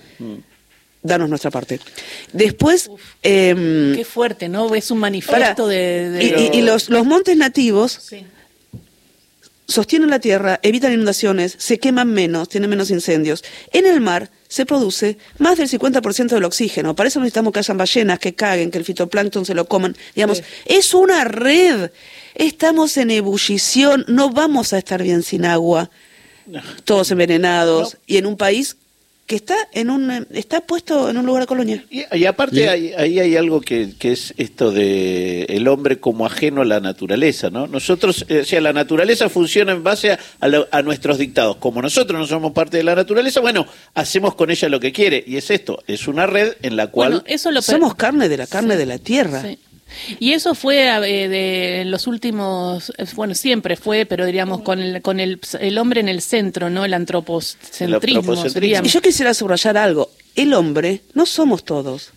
Danos 1.01 1.29
nuestra 1.29 1.49
parte. 1.49 1.79
Después, 2.33 2.89
em, 3.23 3.95
Qué 3.95 4.03
fuerte, 4.05 4.49
¿no? 4.49 4.73
Es 4.75 4.91
un 4.91 4.97
para- 4.99 5.09
manifiesto 5.11 5.67
de... 5.67 6.09
de- 6.09 6.23
y, 6.51 6.57
y- 6.57 6.59
y 6.59 6.61
los, 6.61 6.89
los 6.89 7.05
montes 7.05 7.37
nativos 7.37 7.99
Sí. 8.09 8.25
sostienen 9.67 10.09
la 10.09 10.19
tierra, 10.19 10.59
evitan 10.63 10.91
inundaciones, 10.93 11.55
se 11.57 11.77
queman 11.79 12.11
menos, 12.11 12.49
tienen 12.49 12.69
menos 12.69 12.89
incendios. 12.89 13.43
En 13.71 13.85
el 13.85 14.01
mar 14.01 14.29
se 14.47 14.65
produce 14.65 15.17
más 15.37 15.57
del 15.57 15.69
50% 15.69 16.27
del 16.29 16.43
oxígeno. 16.43 16.95
Para 16.95 17.07
eso 17.07 17.19
necesitamos 17.19 17.53
que 17.53 17.59
hayan 17.59 17.77
ballenas, 17.77 18.19
que 18.19 18.33
caguen, 18.33 18.71
que 18.71 18.79
el 18.79 18.83
fitoplancton 18.85 19.45
se 19.45 19.53
lo 19.53 19.65
coman. 19.65 19.95
Digamos, 20.15 20.41
es 20.65 20.93
una 20.93 21.23
red. 21.23 21.91
Estamos 22.35 22.97
en 22.97 23.11
ebullición, 23.11 24.05
no 24.07 24.31
vamos 24.31 24.73
a 24.73 24.79
estar 24.79 25.01
bien 25.03 25.21
sin 25.23 25.45
agua, 25.45 25.91
todos 26.83 27.11
envenenados, 27.11 27.97
y 28.07 28.17
en 28.17 28.25
un 28.25 28.37
país 28.37 28.75
que 29.29 29.35
está 29.35 29.55
en 29.73 29.91
un 29.91 30.25
está 30.31 30.61
puesto 30.61 31.07
en 31.07 31.15
un 31.17 31.23
lugar 31.27 31.43
de 31.43 31.47
colonia. 31.47 31.85
Y, 31.91 32.03
y 32.17 32.25
aparte 32.25 32.67
hay- 32.67 32.93
ahí 32.97 33.19
hay 33.19 33.37
algo 33.37 33.61
que, 33.61 33.91
que 33.99 34.11
es 34.11 34.33
esto 34.37 34.71
de 34.71 35.43
el 35.43 35.67
hombre 35.67 35.99
como 35.99 36.25
ajeno 36.25 36.61
a 36.61 36.65
la 36.65 36.79
naturaleza, 36.79 37.51
¿no? 37.51 37.67
Nosotros, 37.67 38.25
eh, 38.27 38.39
o 38.39 38.43
sea, 38.43 38.59
la 38.59 38.73
naturaleza 38.73 39.29
funciona 39.29 39.71
en 39.71 39.83
base 39.83 40.13
a, 40.13 40.19
a 40.39 40.47
lo- 40.47 40.67
a 40.71 40.81
nuestros 40.81 41.19
dictados. 41.19 41.57
Como 41.57 41.79
nosotros 41.79 42.19
no 42.19 42.25
somos 42.25 42.53
parte 42.53 42.77
de 42.77 42.83
la 42.83 42.95
naturaleza, 42.95 43.39
bueno, 43.39 43.67
hacemos 43.93 44.33
con 44.33 44.49
ella 44.49 44.67
lo 44.67 44.79
que 44.79 44.91
quiere. 44.91 45.23
Y 45.27 45.37
es 45.37 45.51
esto, 45.51 45.83
es 45.85 46.07
una 46.07 46.25
red 46.25 46.53
en 46.63 46.75
la 46.75 46.87
cual... 46.87 47.11
Bueno, 47.11 47.23
eso 47.27 47.51
lo 47.51 47.61
per- 47.61 47.75
Somos 47.75 47.93
carne 47.93 48.29
de 48.29 48.37
la 48.37 48.47
carne 48.47 48.77
de 48.77 48.85
la 48.87 48.97
tierra. 48.97 49.43
Sí. 49.43 49.59
Y 50.19 50.33
eso 50.33 50.55
fue 50.55 50.87
eh, 50.87 51.27
de 51.27 51.85
los 51.85 52.07
últimos, 52.07 52.91
eh, 52.97 53.05
bueno, 53.15 53.35
siempre 53.35 53.75
fue, 53.75 54.05
pero 54.05 54.25
diríamos 54.25 54.61
con 54.61 54.79
el, 54.79 55.01
con 55.01 55.19
el, 55.19 55.39
el 55.59 55.77
hombre 55.77 56.01
en 56.01 56.09
el 56.09 56.21
centro, 56.21 56.69
¿no? 56.69 56.85
El 56.85 56.93
antropocentrismo. 56.93 57.95
antropocentrismo. 57.95 58.59
diríamos. 58.61 58.89
Y 58.89 58.91
yo 58.91 59.01
quisiera 59.01 59.33
subrayar 59.33 59.77
algo. 59.77 60.09
El 60.35 60.53
hombre 60.53 61.01
no 61.13 61.25
somos 61.25 61.63
todos. 61.63 62.11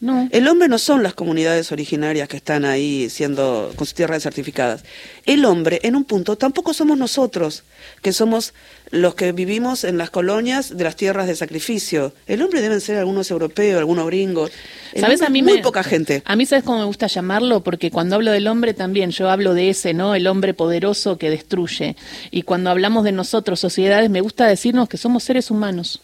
No. 0.00 0.28
El 0.30 0.46
hombre 0.46 0.68
no 0.68 0.78
son 0.78 1.02
las 1.02 1.14
comunidades 1.14 1.72
originarias 1.72 2.28
que 2.28 2.36
están 2.36 2.64
ahí 2.64 3.10
siendo 3.10 3.72
con 3.74 3.84
sus 3.84 3.94
tierras 3.94 4.22
certificadas. 4.22 4.84
El 5.26 5.44
hombre, 5.44 5.80
en 5.82 5.96
un 5.96 6.04
punto, 6.04 6.36
tampoco 6.36 6.72
somos 6.72 6.96
nosotros, 6.96 7.64
que 8.00 8.12
somos 8.12 8.54
los 8.90 9.16
que 9.16 9.32
vivimos 9.32 9.82
en 9.82 9.98
las 9.98 10.10
colonias 10.10 10.76
de 10.76 10.84
las 10.84 10.94
tierras 10.94 11.26
de 11.26 11.34
sacrificio. 11.34 12.12
El 12.28 12.42
hombre 12.42 12.60
deben 12.60 12.80
ser 12.80 12.96
algunos 12.98 13.28
europeos, 13.32 13.76
algunos 13.78 14.06
gringos. 14.06 14.52
El 14.94 15.00
¿Sabes? 15.00 15.20
A 15.22 15.30
mí 15.30 15.42
muy 15.42 15.54
me- 15.54 15.62
poca 15.62 15.82
gente. 15.82 16.22
A 16.24 16.36
mí, 16.36 16.46
¿sabes 16.46 16.64
cómo 16.64 16.78
me 16.78 16.84
gusta 16.84 17.08
llamarlo? 17.08 17.64
Porque 17.64 17.90
cuando 17.90 18.14
hablo 18.14 18.30
del 18.30 18.46
hombre 18.46 18.74
también, 18.74 19.10
yo 19.10 19.28
hablo 19.28 19.52
de 19.52 19.68
ese, 19.70 19.94
¿no? 19.94 20.14
El 20.14 20.28
hombre 20.28 20.54
poderoso 20.54 21.18
que 21.18 21.28
destruye. 21.28 21.96
Y 22.30 22.42
cuando 22.42 22.70
hablamos 22.70 23.02
de 23.02 23.10
nosotros, 23.12 23.58
sociedades, 23.58 24.10
me 24.10 24.20
gusta 24.20 24.46
decirnos 24.46 24.88
que 24.88 24.96
somos 24.96 25.24
seres 25.24 25.50
humanos. 25.50 26.02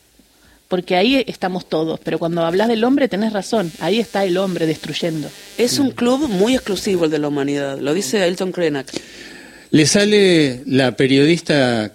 Porque 0.75 0.97
ahí 0.97 1.23
estamos 1.29 1.69
todos. 1.69 2.01
Pero 2.03 2.19
cuando 2.19 2.45
hablas 2.45 2.67
del 2.67 2.83
hombre, 2.83 3.07
tenés 3.07 3.33
razón. 3.33 3.71
Ahí 3.79 4.01
está 4.01 4.25
el 4.25 4.37
hombre 4.39 4.67
destruyendo. 4.67 5.31
Es 5.57 5.79
un 5.79 5.93
club 5.93 6.29
muy 6.29 6.55
exclusivo 6.55 7.05
el 7.05 7.13
de 7.13 7.21
la 7.21 7.29
humanidad. 7.29 7.79
Lo 7.79 7.95
dice 7.95 8.21
Ailton 8.23 8.51
Krenak. 8.51 8.89
Le 9.71 9.87
sale 9.87 10.63
la 10.67 10.97
periodista 10.97 11.93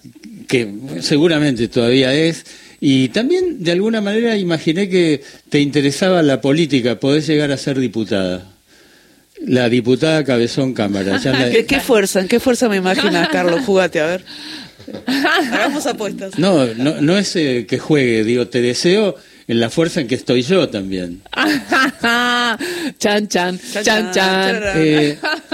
que 0.47 0.73
seguramente 1.01 1.67
todavía 1.67 2.13
es, 2.13 2.45
y 2.79 3.09
también 3.09 3.61
de 3.65 3.73
alguna 3.73 3.99
manera 3.99 4.37
imaginé 4.37 4.87
que 4.87 5.21
te 5.49 5.59
interesaba 5.59 6.21
la 6.21 6.39
política, 6.39 6.99
podés 7.01 7.27
llegar 7.27 7.51
a 7.51 7.57
ser 7.57 7.77
diputada. 7.79 8.47
La 9.45 9.67
diputada 9.67 10.23
Cabezón 10.23 10.73
Cámara. 10.73 11.17
ya 11.17 11.31
la- 11.33 11.49
¿Qué, 11.51 11.65
qué 11.65 11.81
fuerza? 11.81 12.25
¿Qué 12.27 12.39
fuerza 12.39 12.69
me 12.69 12.77
imaginas, 12.77 13.27
Carlos? 13.31 13.61
Júgate, 13.65 13.99
a 13.99 14.05
ver. 14.07 14.23
Hagamos 15.05 15.85
apuestas. 15.85 16.37
No, 16.37 16.65
no, 16.75 17.01
no 17.01 17.17
es 17.17 17.35
eh, 17.35 17.65
que 17.67 17.79
juegue, 17.79 18.23
digo, 18.23 18.47
te 18.47 18.61
deseo 18.61 19.15
en 19.47 19.59
la 19.59 19.69
fuerza 19.69 20.01
en 20.01 20.07
que 20.07 20.15
estoy 20.15 20.41
yo 20.43 20.69
también. 20.69 21.21
chan, 22.99 23.27
chan, 23.27 23.27
Chan, 23.27 23.59
chan, 23.83 23.83
chan. 23.83 24.13
chan. 24.13 24.63
Eh, 24.75 25.17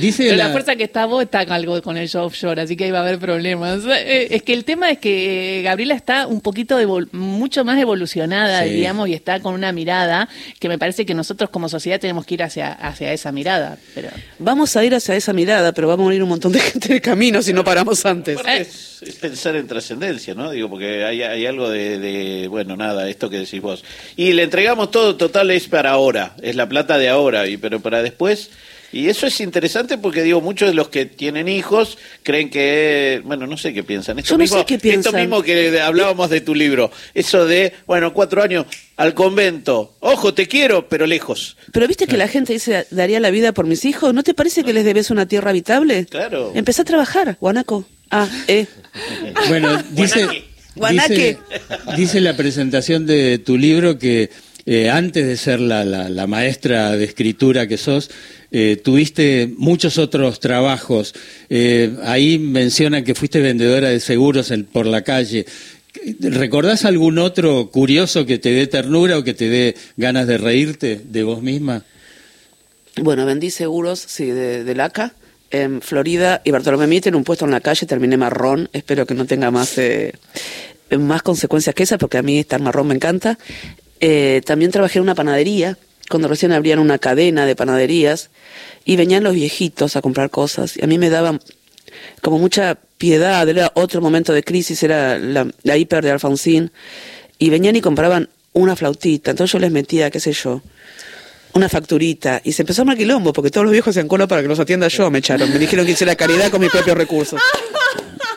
dice 0.00 0.24
Pero 0.24 0.36
la, 0.36 0.46
la- 0.46 0.50
fuerza 0.52 0.76
que 0.76 0.84
está 0.84 1.06
vos 1.06 1.22
está 1.22 1.40
algo 1.40 1.80
con 1.82 1.96
el 1.96 2.08
show 2.08 2.24
offshore, 2.26 2.60
así 2.62 2.76
que 2.76 2.84
ahí 2.84 2.90
va 2.90 2.98
a 2.98 3.02
haber 3.02 3.18
problemas. 3.18 3.80
Eh, 3.86 4.28
Es 4.30 4.42
que 4.42 4.52
el 4.52 4.64
tema 4.64 4.90
es 4.90 4.98
que 4.98 5.60
eh, 5.60 5.62
Gabriela 5.62 5.94
está 5.94 6.26
un 6.26 6.40
poquito, 6.40 6.80
evol- 6.80 7.08
mucho 7.12 7.64
más 7.64 7.78
evolucionada, 7.80 8.64
Sí. 8.64 8.70
digamos, 8.70 9.08
y 9.08 9.14
está 9.14 9.40
con 9.40 9.54
una 9.54 9.72
mirada 9.72 10.28
que 10.58 10.68
me 10.68 10.78
parece 10.78 11.04
que 11.06 11.14
nosotros 11.14 11.50
como 11.50 11.68
sociedad 11.68 12.00
tenemos 12.00 12.24
que 12.26 12.34
ir 12.34 12.42
hacia, 12.42 12.72
hacia 12.72 13.12
esa 13.12 13.32
mirada. 13.32 13.78
Pero 13.94 14.08
Vamos 14.38 14.76
a 14.76 14.84
ir 14.84 14.94
hacia 14.94 15.14
esa 15.16 15.32
mirada, 15.32 15.72
pero 15.72 15.88
va 15.88 15.94
a 15.94 15.96
morir 15.96 16.22
un 16.22 16.28
montón 16.28 16.52
de 16.52 16.60
gente 16.60 16.88
en 16.88 16.94
el 16.94 17.00
camino 17.00 17.42
si 17.42 17.52
no 17.52 17.64
paramos 17.64 18.04
antes. 18.06 18.38
Es 19.02 19.16
pensar 19.20 19.56
en 19.56 19.66
trascendencia, 19.66 20.32
¿no? 20.34 20.50
Digo, 20.52 20.68
porque 20.70 21.04
hay, 21.04 21.22
hay 21.22 21.44
algo 21.46 21.68
de, 21.68 21.98
de, 21.98 22.46
bueno, 22.48 22.76
nada, 22.76 23.08
esto 23.08 23.28
que 23.28 23.38
decís 23.38 23.60
vos. 23.60 23.84
Y 24.16 24.32
le 24.32 24.44
entregamos 24.44 24.90
todo, 24.92 25.16
total, 25.16 25.50
es 25.50 25.66
para 25.66 25.90
ahora, 25.90 26.34
es 26.40 26.54
la 26.54 26.68
plata 26.68 26.98
de 26.98 27.08
ahora, 27.08 27.48
y 27.48 27.56
pero 27.56 27.80
para 27.80 28.02
después... 28.02 28.50
Y 28.92 29.08
eso 29.08 29.26
es 29.26 29.40
interesante 29.40 29.96
porque, 29.98 30.22
digo, 30.22 30.40
muchos 30.40 30.68
de 30.68 30.74
los 30.74 30.88
que 30.88 31.06
tienen 31.06 31.48
hijos 31.48 31.96
creen 32.22 32.50
que, 32.50 33.22
bueno, 33.24 33.46
no 33.46 33.56
sé 33.56 33.72
qué 33.72 33.82
piensan. 33.82 34.18
Esto 34.18 34.30
Yo 34.30 34.36
no 34.36 34.42
mismo, 34.42 34.58
sé 34.58 34.66
qué 34.66 34.74
Esto 34.74 34.82
piensan. 34.82 35.14
mismo 35.14 35.42
que 35.42 35.80
hablábamos 35.80 36.28
de 36.30 36.42
tu 36.42 36.54
libro, 36.54 36.90
eso 37.14 37.46
de, 37.46 37.72
bueno, 37.86 38.12
cuatro 38.12 38.42
años 38.42 38.66
al 38.96 39.14
convento, 39.14 39.94
ojo, 40.00 40.34
te 40.34 40.46
quiero, 40.46 40.88
pero 40.88 41.06
lejos. 41.06 41.56
Pero 41.72 41.88
viste 41.88 42.06
que 42.06 42.16
la 42.18 42.28
gente 42.28 42.52
dice, 42.52 42.86
daría 42.90 43.18
la 43.18 43.30
vida 43.30 43.52
por 43.52 43.66
mis 43.66 43.84
hijos. 43.84 44.12
¿No 44.12 44.22
te 44.22 44.34
parece 44.34 44.62
que 44.62 44.72
les 44.72 44.84
debes 44.84 45.10
una 45.10 45.26
tierra 45.26 45.50
habitable? 45.50 46.06
Claro. 46.06 46.52
Empecé 46.54 46.82
a 46.82 46.84
trabajar, 46.84 47.36
Guanaco. 47.40 47.86
Ah, 48.10 48.28
eh. 48.46 48.66
Bueno, 49.48 49.82
dice, 49.92 50.44
Guanaque. 50.74 51.38
dice, 51.48 51.96
dice 51.96 52.20
la 52.20 52.36
presentación 52.36 53.06
de 53.06 53.38
tu 53.38 53.56
libro 53.56 53.98
que 53.98 54.30
eh, 54.66 54.90
antes 54.90 55.26
de 55.26 55.36
ser 55.36 55.60
la, 55.60 55.84
la- 55.84 56.26
maestra 56.26 56.92
de 56.96 57.04
escritura 57.04 57.66
que 57.66 57.76
sos, 57.76 58.10
eh, 58.50 58.80
tuviste 58.82 59.52
muchos 59.56 59.98
otros 59.98 60.38
trabajos. 60.40 61.14
Eh, 61.50 61.96
ahí 62.04 62.38
menciona 62.38 63.02
que 63.04 63.14
fuiste 63.14 63.40
vendedora 63.40 63.88
de 63.88 64.00
seguros 64.00 64.50
en- 64.50 64.64
por 64.64 64.86
la 64.86 65.02
calle. 65.02 65.46
¿Recordás 66.20 66.84
algún 66.84 67.18
otro 67.18 67.70
curioso 67.70 68.24
que 68.24 68.38
te 68.38 68.50
dé 68.50 68.66
ternura 68.66 69.18
o 69.18 69.24
que 69.24 69.34
te 69.34 69.48
dé 69.48 69.74
ganas 69.96 70.26
de 70.26 70.38
reírte 70.38 71.00
de 71.04 71.22
vos 71.22 71.42
misma? 71.42 71.84
Bueno, 73.00 73.24
vendí 73.26 73.50
seguros, 73.50 73.98
sí, 74.06 74.26
de, 74.26 74.64
de 74.64 74.74
laca 74.74 75.14
en 75.50 75.82
Florida 75.82 76.40
y 76.44 76.50
Bartolomé 76.50 76.86
Mitre 76.86 77.10
en 77.10 77.14
un 77.14 77.24
puesto 77.24 77.44
en 77.44 77.50
la 77.50 77.60
calle, 77.60 77.86
terminé 77.86 78.16
marrón. 78.16 78.70
Espero 78.72 79.06
que 79.06 79.14
no 79.14 79.26
tenga 79.26 79.50
más, 79.50 79.76
eh, 79.76 80.12
más 80.98 81.22
consecuencias 81.22 81.74
que 81.74 81.82
esa, 81.82 81.98
porque 81.98 82.18
a 82.18 82.22
mí 82.22 82.38
estar 82.38 82.60
marrón 82.60 82.88
me 82.88 82.94
encanta. 82.94 83.38
Eh, 84.04 84.42
también 84.44 84.72
trabajé 84.72 84.98
en 84.98 85.04
una 85.04 85.14
panadería, 85.14 85.78
cuando 86.10 86.26
recién 86.26 86.50
abrían 86.50 86.80
una 86.80 86.98
cadena 86.98 87.46
de 87.46 87.54
panaderías, 87.54 88.30
y 88.84 88.96
venían 88.96 89.22
los 89.22 89.34
viejitos 89.34 89.94
a 89.94 90.02
comprar 90.02 90.28
cosas. 90.28 90.76
Y 90.76 90.82
a 90.84 90.88
mí 90.88 90.98
me 90.98 91.08
daban 91.08 91.40
como 92.20 92.38
mucha 92.38 92.76
piedad, 92.98 93.48
era 93.48 93.70
otro 93.74 94.00
momento 94.00 94.32
de 94.32 94.42
crisis, 94.42 94.82
era 94.82 95.18
la, 95.18 95.46
la 95.62 95.76
hiper 95.76 96.02
de 96.02 96.10
Alfonsín, 96.10 96.72
y 97.38 97.50
venían 97.50 97.76
y 97.76 97.80
compraban 97.80 98.28
una 98.52 98.74
flautita, 98.74 99.30
entonces 99.30 99.52
yo 99.52 99.60
les 99.60 99.70
metía, 99.70 100.10
qué 100.10 100.18
sé 100.18 100.32
yo, 100.32 100.62
una 101.54 101.68
facturita, 101.68 102.40
y 102.42 102.52
se 102.52 102.62
empezó 102.62 102.80
a 102.80 102.82
armar 102.82 102.96
quilombo, 102.96 103.32
porque 103.32 103.50
todos 103.50 103.64
los 103.64 103.72
viejos 103.72 103.90
hacían 103.90 104.08
cola 104.08 104.26
para 104.26 104.42
que 104.42 104.48
los 104.48 104.58
atienda 104.58 104.88
yo, 104.88 105.12
me 105.12 105.20
echaron, 105.20 105.50
me 105.52 105.60
dijeron 105.60 105.86
que 105.86 105.92
hiciera 105.92 106.16
caridad 106.16 106.50
con 106.50 106.60
mis 106.60 106.70
propios 106.70 106.96
recursos. 106.96 107.40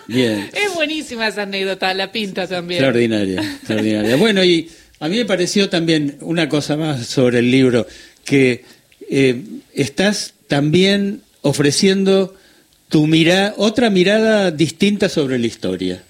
Bien. 0.08 0.48
es 0.54 0.74
buenísima 0.76 1.28
esa 1.28 1.42
anécdota, 1.42 1.92
la 1.96 2.12
pinta 2.12 2.48
también. 2.48 2.84
Extraordinaria, 2.84 3.42
extraordinaria. 3.42 4.16
Bueno, 4.18 4.44
y 4.44 4.70
a 5.06 5.10
mí 5.10 5.18
me 5.18 5.26
pareció 5.26 5.70
también 5.70 6.18
una 6.22 6.50
cosa 6.50 6.78
más 6.78 7.06
sobre 7.06 7.38
el 7.38 7.52
libro, 7.52 7.86
que 8.24 8.66
eh, 9.08 9.40
estás 9.76 10.34
también 10.48 11.22
ofreciendo 11.42 12.34
tu 12.90 13.06
mirada, 13.06 13.54
otra 13.58 13.92
mirada 13.92 14.50
distinta 14.50 15.08
sobre 15.08 15.38
la 15.38 15.46
historia. 15.46 16.04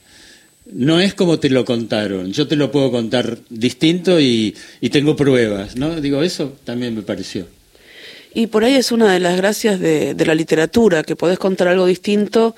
No 0.72 1.02
es 1.02 1.14
como 1.14 1.40
te 1.40 1.50
lo 1.50 1.66
contaron, 1.66 2.32
yo 2.32 2.48
te 2.48 2.56
lo 2.56 2.72
puedo 2.72 2.90
contar 2.90 3.38
distinto 3.50 4.22
y, 4.22 4.56
tengo 4.94 5.18
pruebas, 5.18 5.76
¿no? 5.76 6.00
Digo, 6.00 6.24
eso 6.24 6.56
también 6.64 6.96
me 6.96 7.02
pareció. 7.02 7.48
Y 8.34 8.48
por 8.48 8.64
ahí 8.64 8.76
es 8.76 8.94
una 8.94 9.12
de 9.12 9.20
las 9.20 9.36
gracias 9.36 9.82
de, 9.82 10.14
de 10.14 10.26
la 10.26 10.36
literatura, 10.36 11.04
que 11.04 11.18
podés 11.18 11.38
contar 11.38 11.68
algo 11.68 11.86
distinto 11.86 12.56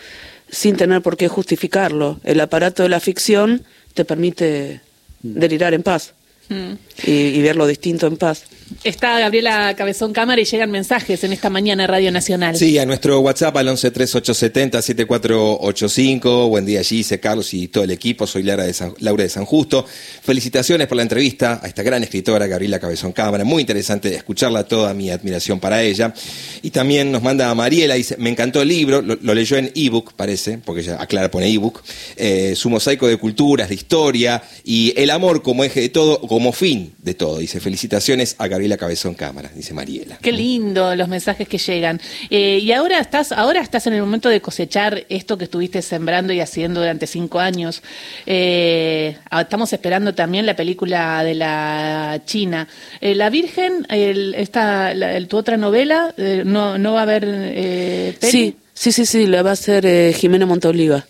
sin 0.52 0.76
tener 0.76 1.02
por 1.02 1.18
qué 1.18 1.30
justificarlo. 1.30 2.20
El 2.24 2.40
aparato 2.42 2.84
de 2.84 2.90
la 2.90 3.00
ficción 3.00 3.64
te 3.96 4.06
permite 4.06 4.82
delirar 5.24 5.74
en 5.74 5.82
paz 5.82 6.14
Y, 6.50 7.12
y 7.12 7.42
ver 7.42 7.56
lo 7.56 7.68
distinto 7.68 8.08
en 8.08 8.18
paz. 8.18 8.46
Está 8.84 9.20
Gabriela 9.20 9.76
Cabezón 9.76 10.14
Cámara 10.14 10.40
y 10.42 10.46
llegan 10.46 10.72
mensajes 10.72 11.24
en 11.24 11.34
esta 11.34 11.50
mañana 11.50 11.88
Radio 11.88 12.12
Nacional. 12.12 12.56
Sí, 12.56 12.78
a 12.78 12.86
nuestro 12.86 13.20
WhatsApp 13.22 13.58
al 13.58 13.70
113870-7485. 13.70 16.50
Buen 16.50 16.66
día, 16.66 16.84
Gise, 16.84 17.20
Carlos 17.20 17.52
y 17.54 17.68
todo 17.68 17.84
el 17.84 17.92
equipo. 17.92 18.26
Soy 18.28 18.44
Laura 18.44 18.66
de, 18.66 18.74
San, 18.74 19.46
Justo. 19.46 19.86
Felicitaciones 20.22 20.88
por 20.88 20.98
la 20.98 21.04
entrevista 21.04 21.62
a 21.64 21.68
esta 21.68 21.84
gran 21.84 22.04
escritora, 22.04 22.48
Gabriela 22.48 22.80
Cabezón 22.80 23.14
Cámara. 23.14 23.44
Muy 23.44 23.62
interesante 23.62 24.14
escucharla, 24.14 24.66
toda 24.66 24.94
mi 24.94 25.10
admiración 25.10 25.60
para 25.60 25.82
ella. 25.82 26.14
Y 26.62 26.70
también 26.72 27.12
nos 27.12 27.24
manda 27.24 27.50
a 27.50 27.56
Mariela, 27.56 27.96
dice, 27.96 28.18
me 28.18 28.30
encantó 28.30 28.62
el 28.62 28.68
libro, 28.68 29.02
lo, 29.02 29.18
lo 29.22 29.34
leyó 29.34 29.58
en 29.58 29.72
ebook, 29.76 30.14
parece, 30.14 30.58
porque 30.58 30.82
ella 30.82 30.98
aclara, 31.00 31.32
pone 31.32 31.48
ebook. 31.48 31.82
Eh, 32.16 32.54
su 32.56 32.70
mosaico 32.70 33.08
de 33.08 33.18
culturas, 33.18 33.70
de 33.70 33.76
historia 33.76 34.44
y 34.64 34.94
el 34.98 35.10
amor 35.10 35.42
como 35.42 35.64
eje 35.64 35.82
de 35.82 35.90
todo, 35.90 36.20
como 36.22 36.52
fin 36.52 36.94
de 37.00 37.14
todo. 37.14 37.38
Dice, 37.38 37.60
felicitaciones 37.60 38.36
a 38.38 38.48
Gabriela 38.48 38.57
Cabezón 38.78 39.14
Cámara, 39.14 39.52
dice 39.54 39.74
Mariela. 39.74 40.18
Qué 40.22 40.32
lindo 40.32 40.96
los 40.96 41.08
mensajes 41.08 41.48
que 41.48 41.58
llegan. 41.58 42.02
Eh, 42.30 42.60
y 42.62 42.72
ahora 42.72 43.00
estás, 43.00 43.32
ahora 43.32 43.62
estás 43.62 43.88
en 43.88 43.94
el 43.94 44.02
momento 44.02 44.30
de 44.30 44.42
cosechar 44.42 45.06
esto 45.10 45.38
que 45.38 45.46
estuviste 45.46 45.82
sembrando 45.82 46.34
y 46.34 46.40
haciendo 46.40 46.80
durante 46.80 47.08
cinco 47.08 47.40
años. 47.40 47.82
Eh, 48.26 49.18
estamos 49.40 49.72
esperando 49.74 50.14
también 50.14 50.46
la 50.46 50.56
película 50.56 51.24
de 51.24 51.36
la 51.36 52.22
China. 52.26 52.68
Eh, 53.00 53.16
la 53.16 53.30
Virgen, 53.30 53.86
el, 53.90 54.34
esta, 54.36 54.94
la, 54.94 55.16
el, 55.16 55.28
tu 55.28 55.38
otra 55.38 55.58
novela, 55.58 56.14
eh, 56.18 56.44
no, 56.46 56.78
no 56.78 56.94
va 56.94 57.00
a 57.00 57.04
haber 57.04 57.26
eh, 57.28 58.18
peli? 58.20 58.32
Sí, 58.32 58.58
sí, 58.74 58.92
sí, 58.92 59.06
sí, 59.06 59.28
la 59.28 59.44
va 59.44 59.52
a 59.52 59.54
hacer 59.54 59.86
eh, 59.86 60.14
Jimena 60.14 60.46
Montoliva. 60.46 61.06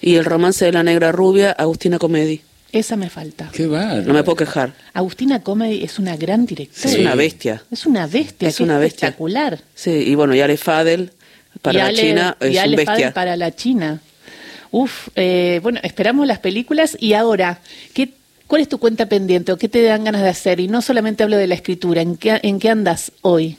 Y 0.00 0.16
el 0.16 0.24
romance 0.24 0.64
de 0.64 0.72
la 0.72 0.82
negra 0.82 1.12
rubia, 1.12 1.52
Agustina 1.52 1.98
Comedi. 1.98 2.42
Esa 2.74 2.96
me 2.96 3.08
falta. 3.08 3.50
Qué 3.52 3.66
bárbaro. 3.68 4.02
No 4.02 4.14
me 4.14 4.24
puedo 4.24 4.34
quejar. 4.36 4.72
Agustina 4.92 5.40
Comedy 5.42 5.84
es 5.84 5.98
una 6.00 6.16
gran 6.16 6.44
directora. 6.44 6.90
Es 6.90 6.98
una 6.98 7.14
bestia. 7.14 7.62
Es 7.70 7.86
una 7.86 8.06
bestia. 8.08 8.48
Es 8.48 8.58
una 8.60 8.78
bestia. 8.78 9.06
espectacular. 9.08 9.60
Sí, 9.76 9.90
y 9.92 10.14
bueno, 10.16 10.34
y 10.34 10.40
Ale 10.40 10.56
Fadel 10.56 11.12
para 11.62 11.74
Y 11.74 11.78
la 11.78 11.86
Ale- 11.86 12.02
China 12.02 12.36
y 12.40 12.46
es 12.48 12.58
Ale 12.58 12.70
un 12.70 12.76
bestia. 12.76 12.94
Fadel 12.96 13.12
para 13.12 13.36
la 13.36 13.54
China. 13.54 14.00
Uf, 14.72 15.06
eh, 15.14 15.60
bueno, 15.62 15.78
esperamos 15.84 16.26
las 16.26 16.40
películas 16.40 16.96
y 16.98 17.12
ahora, 17.12 17.60
¿qué, 17.92 18.08
¿cuál 18.48 18.60
es 18.62 18.68
tu 18.68 18.78
cuenta 18.78 19.06
pendiente 19.08 19.52
o 19.52 19.56
qué 19.56 19.68
te 19.68 19.80
dan 19.82 20.02
ganas 20.02 20.22
de 20.22 20.28
hacer? 20.30 20.58
Y 20.58 20.66
no 20.66 20.82
solamente 20.82 21.22
hablo 21.22 21.36
de 21.36 21.46
la 21.46 21.54
escritura, 21.54 22.02
¿en 22.02 22.16
qué, 22.16 22.40
en 22.42 22.58
qué 22.58 22.70
andas 22.70 23.12
hoy? 23.22 23.56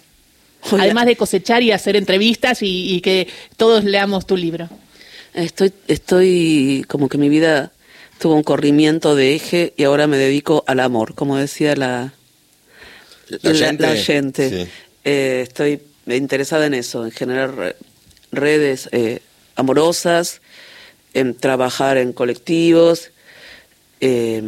Hoy- 0.71 0.82
Además 0.82 1.06
de 1.06 1.15
cosechar 1.15 1.63
y 1.63 1.71
hacer 1.71 1.95
entrevistas 1.95 2.62
y, 2.62 2.93
y 2.95 2.99
que 2.99 3.30
todos 3.56 3.86
leamos 3.86 4.28
tu 4.28 4.36
libro. 4.36 4.67
Estoy, 5.34 5.71
estoy 5.88 6.84
como 6.89 7.08
que 7.08 7.17
mi 7.17 7.30
vida 7.30 7.71
tuvo 8.19 8.36
un 8.36 8.43
corrimiento 8.43 9.15
de 9.15 9.36
eje 9.36 9.73
y 9.78 9.84
ahora 9.84 10.08
me 10.08 10.17
dedico 10.17 10.63
al 10.67 10.80
amor, 10.80 11.15
como 11.15 11.38
decía 11.38 11.75
la, 11.75 12.13
La. 13.30 14.49
Sí. 14.49 14.67
Eh, 15.04 15.41
estoy 15.43 15.82
interesada 16.08 16.65
en 16.65 16.73
eso, 16.73 17.06
en 17.06 17.12
generar 17.12 17.56
re- 17.56 17.75
redes 18.32 18.89
eh, 18.91 19.19
amorosas, 19.56 20.41
en 21.13 21.36
trabajar 21.36 21.97
en 21.97 22.13
colectivos. 22.13 23.12
eh, 24.01 24.41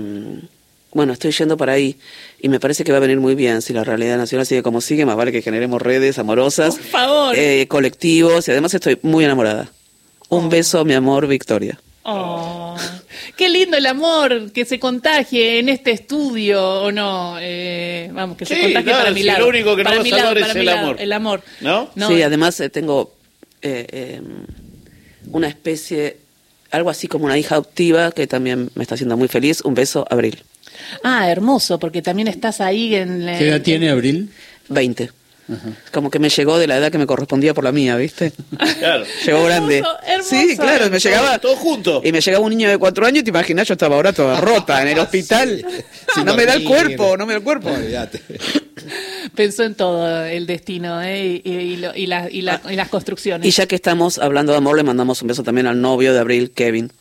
bueno, 0.93 1.13
estoy 1.13 1.31
yendo 1.31 1.57
para 1.57 1.73
ahí 1.73 1.97
y 2.41 2.49
me 2.49 2.59
parece 2.59 2.83
que 2.83 2.91
va 2.91 2.97
a 2.97 3.01
venir 3.01 3.19
muy 3.19 3.35
bien 3.35 3.61
si 3.61 3.71
la 3.71 3.83
realidad 3.83 4.17
nacional 4.17 4.47
sigue 4.47 4.63
como 4.63 4.81
sigue, 4.81 5.05
más 5.05 5.15
vale 5.15 5.31
que 5.31 5.43
generemos 5.43 5.79
redes 5.81 6.17
amorosas, 6.17 6.75
Por 6.75 6.83
favor. 6.85 7.35
eh, 7.37 7.67
colectivos 7.67 8.47
y 8.47 8.51
además 8.51 8.73
estoy 8.73 8.97
muy 9.03 9.23
enamorada. 9.25 9.69
Un 10.29 10.49
beso, 10.49 10.83
mi 10.85 10.93
amor, 10.93 11.27
Victoria. 11.27 11.79
Oh, 12.03 12.75
qué 13.37 13.47
lindo 13.47 13.77
el 13.77 13.85
amor 13.85 14.51
que 14.51 14.65
se 14.65 14.79
contagie 14.79 15.59
en 15.59 15.69
este 15.69 15.91
estudio, 15.91 16.81
¿o 16.81 16.91
no? 16.91 17.37
Eh, 17.39 18.09
vamos, 18.11 18.35
que 18.37 18.45
se 18.45 18.59
contagie 18.59 18.91
no, 18.91 18.97
para 18.97 19.11
mi 19.11 19.23
lado. 19.23 19.39
lo 19.39 19.47
único 19.47 19.75
que 19.75 19.83
no 19.83 19.89
para 19.89 19.95
va 19.97 20.03
a 20.03 20.33
es 20.33 20.55
el 20.55 20.65
lado, 20.65 20.79
amor. 20.79 20.95
El 20.99 21.13
amor. 21.13 21.43
¿No? 21.61 21.89
sí, 21.95 22.21
además 22.21 22.59
eh, 22.59 22.69
tengo 22.69 23.13
eh, 23.61 23.85
eh, 23.89 24.21
una 25.31 25.47
especie, 25.47 26.17
algo 26.71 26.89
así 26.89 27.07
como 27.07 27.25
una 27.25 27.37
hija 27.37 27.55
adoptiva 27.55 28.11
que 28.11 28.27
también 28.27 28.69
me 28.75 28.83
está 28.83 28.95
haciendo 28.95 29.15
muy 29.15 29.27
feliz. 29.27 29.61
Un 29.63 29.75
beso, 29.75 30.05
Abril. 30.09 30.43
Ah, 31.03 31.29
hermoso, 31.29 31.79
porque 31.79 32.01
también 32.01 32.27
estás 32.27 32.59
ahí 32.61 32.95
en... 32.95 33.25
la- 33.25 33.37
¿Qué 33.37 33.47
edad 33.49 33.61
tiene 33.61 33.89
Abril? 33.89 34.29
20. 34.69 35.11
Como 35.93 36.09
que 36.11 36.19
me 36.19 36.29
llegó 36.29 36.57
de 36.59 36.67
la 36.67 36.77
edad 36.77 36.91
que 36.91 36.97
me 36.97 37.05
correspondía 37.07 37.53
por 37.53 37.63
la 37.63 37.71
mía, 37.71 37.95
¿viste? 37.95 38.33
Claro. 38.79 39.05
Llegó 39.25 39.43
grande. 39.45 39.77
hermoso. 40.05 40.29
Sí, 40.29 40.57
claro, 40.57 40.89
me 40.89 40.99
llegaba. 40.99 41.39
Todo 41.39 41.55
junto. 41.55 42.01
Y 42.03 42.11
me 42.11 42.19
llegaba 42.21 42.43
un 42.43 42.49
niño 42.49 42.69
de 42.69 42.77
cuatro 42.77 43.05
años 43.05 43.21
y 43.21 43.23
te 43.23 43.29
imaginas, 43.29 43.67
yo 43.67 43.73
estaba 43.75 43.95
ahora 43.95 44.11
toda 44.13 44.41
rota 44.41 44.81
en 44.81 44.89
el 44.89 44.99
hospital. 44.99 45.65
Sin 46.13 46.25
no 46.25 46.35
me 46.35 46.45
da 46.45 46.55
el 46.55 46.63
cuerpo, 46.65 47.15
no 47.17 47.25
me 47.25 47.33
da 47.33 47.37
el 47.37 47.43
cuerpo. 47.43 47.69
Olvídate. 47.69 48.21
Pensó 49.35 49.63
en 49.63 49.75
todo 49.75 50.23
el 50.25 50.45
destino 50.47 51.01
¿eh? 51.01 51.41
y, 51.43 51.49
y 51.49 51.77
lo- 51.77 51.95
y 51.95 52.07
la- 52.07 52.29
y 52.29 52.41
la- 52.41 52.61
y 52.69 52.75
las 52.75 52.89
construcciones. 52.89 53.47
Y 53.47 53.51
ya 53.51 53.65
que 53.67 53.75
estamos 53.75 54.17
hablando 54.17 54.51
de 54.51 54.57
amor, 54.57 54.75
le 54.77 54.83
mandamos 54.83 55.21
un 55.21 55.27
beso 55.29 55.43
también 55.43 55.67
al 55.67 55.79
novio 55.81 56.13
de 56.13 56.19
Abril, 56.19 56.51
Kevin. 56.51 56.91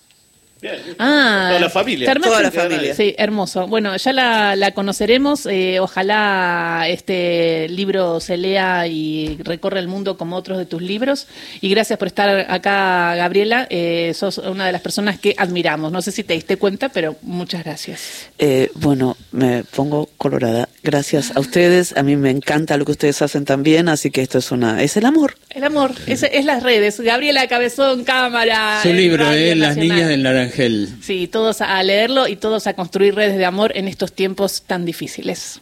Ah, 0.98 1.46
Toda 1.48 1.60
la 1.60 1.70
familia. 1.70 2.14
Toda 2.14 2.42
la 2.42 2.50
familia. 2.50 2.94
Sí, 2.94 3.14
hermoso. 3.18 3.66
Bueno, 3.66 3.96
ya 3.96 4.12
la, 4.12 4.56
la 4.56 4.72
conoceremos. 4.72 5.46
eh, 5.46 5.78
ojalá 5.80 6.84
este 6.88 7.68
libro 7.68 8.20
se 8.20 8.36
lea 8.36 8.86
y 8.86 9.38
recorra 9.42 9.78
el 9.80 9.88
mundo 9.88 10.16
como 10.16 10.36
otros 10.36 10.58
de 10.58 10.66
tus 10.66 10.82
libros. 10.82 11.26
Y 11.60 11.68
gracias 11.68 11.98
por 11.98 12.08
estar 12.08 12.46
acá, 12.50 13.14
Gabriela. 13.16 13.66
Eh, 13.70 14.12
sos 14.14 14.38
una 14.38 14.66
de 14.66 14.72
las 14.72 14.80
personas 14.80 15.18
que 15.18 15.34
admiramos. 15.36 15.92
No 15.92 16.02
sé 16.02 16.12
si 16.12 16.22
te 16.24 16.34
diste 16.34 16.56
cuenta, 16.56 16.88
pero 16.88 17.16
muchas 17.22 17.64
gracias. 17.64 18.28
Eh, 18.38 18.70
bueno, 18.74 19.16
me 19.32 19.64
pongo 19.64 20.08
colorada. 20.16 20.68
Gracias 20.82 21.32
a 21.36 21.40
ustedes. 21.40 21.96
A 21.96 22.02
mí 22.02 22.16
me 22.16 22.30
encanta 22.30 22.76
lo 22.76 22.84
que 22.84 22.92
ustedes 22.92 23.20
hacen 23.22 23.44
también, 23.44 23.88
así 23.88 24.10
que 24.10 24.22
esto 24.22 24.38
es 24.38 24.50
una 24.52 24.82
es 24.82 24.96
el 24.96 25.04
amor. 25.06 25.34
El 25.50 25.64
amor, 25.64 25.92
es, 26.06 26.22
es 26.22 26.44
las 26.44 26.62
redes. 26.62 27.00
Gabriela 27.00 27.46
Cabezón, 27.48 28.04
cámara. 28.04 28.80
Su 28.82 28.92
libro, 28.92 29.24
Radio 29.24 29.52
¿eh? 29.52 29.54
Las 29.56 29.76
Nacional. 29.76 29.96
niñas 29.96 30.08
del 30.10 30.22
Sí, 31.02 31.28
todos 31.28 31.60
a 31.60 31.82
leerlo 31.82 32.28
y 32.28 32.36
todos 32.36 32.66
a 32.66 32.74
construir 32.74 33.14
redes 33.14 33.36
de 33.36 33.44
amor 33.44 33.72
en 33.76 33.88
estos 33.88 34.12
tiempos 34.12 34.62
tan 34.62 34.84
difíciles. 34.84 35.60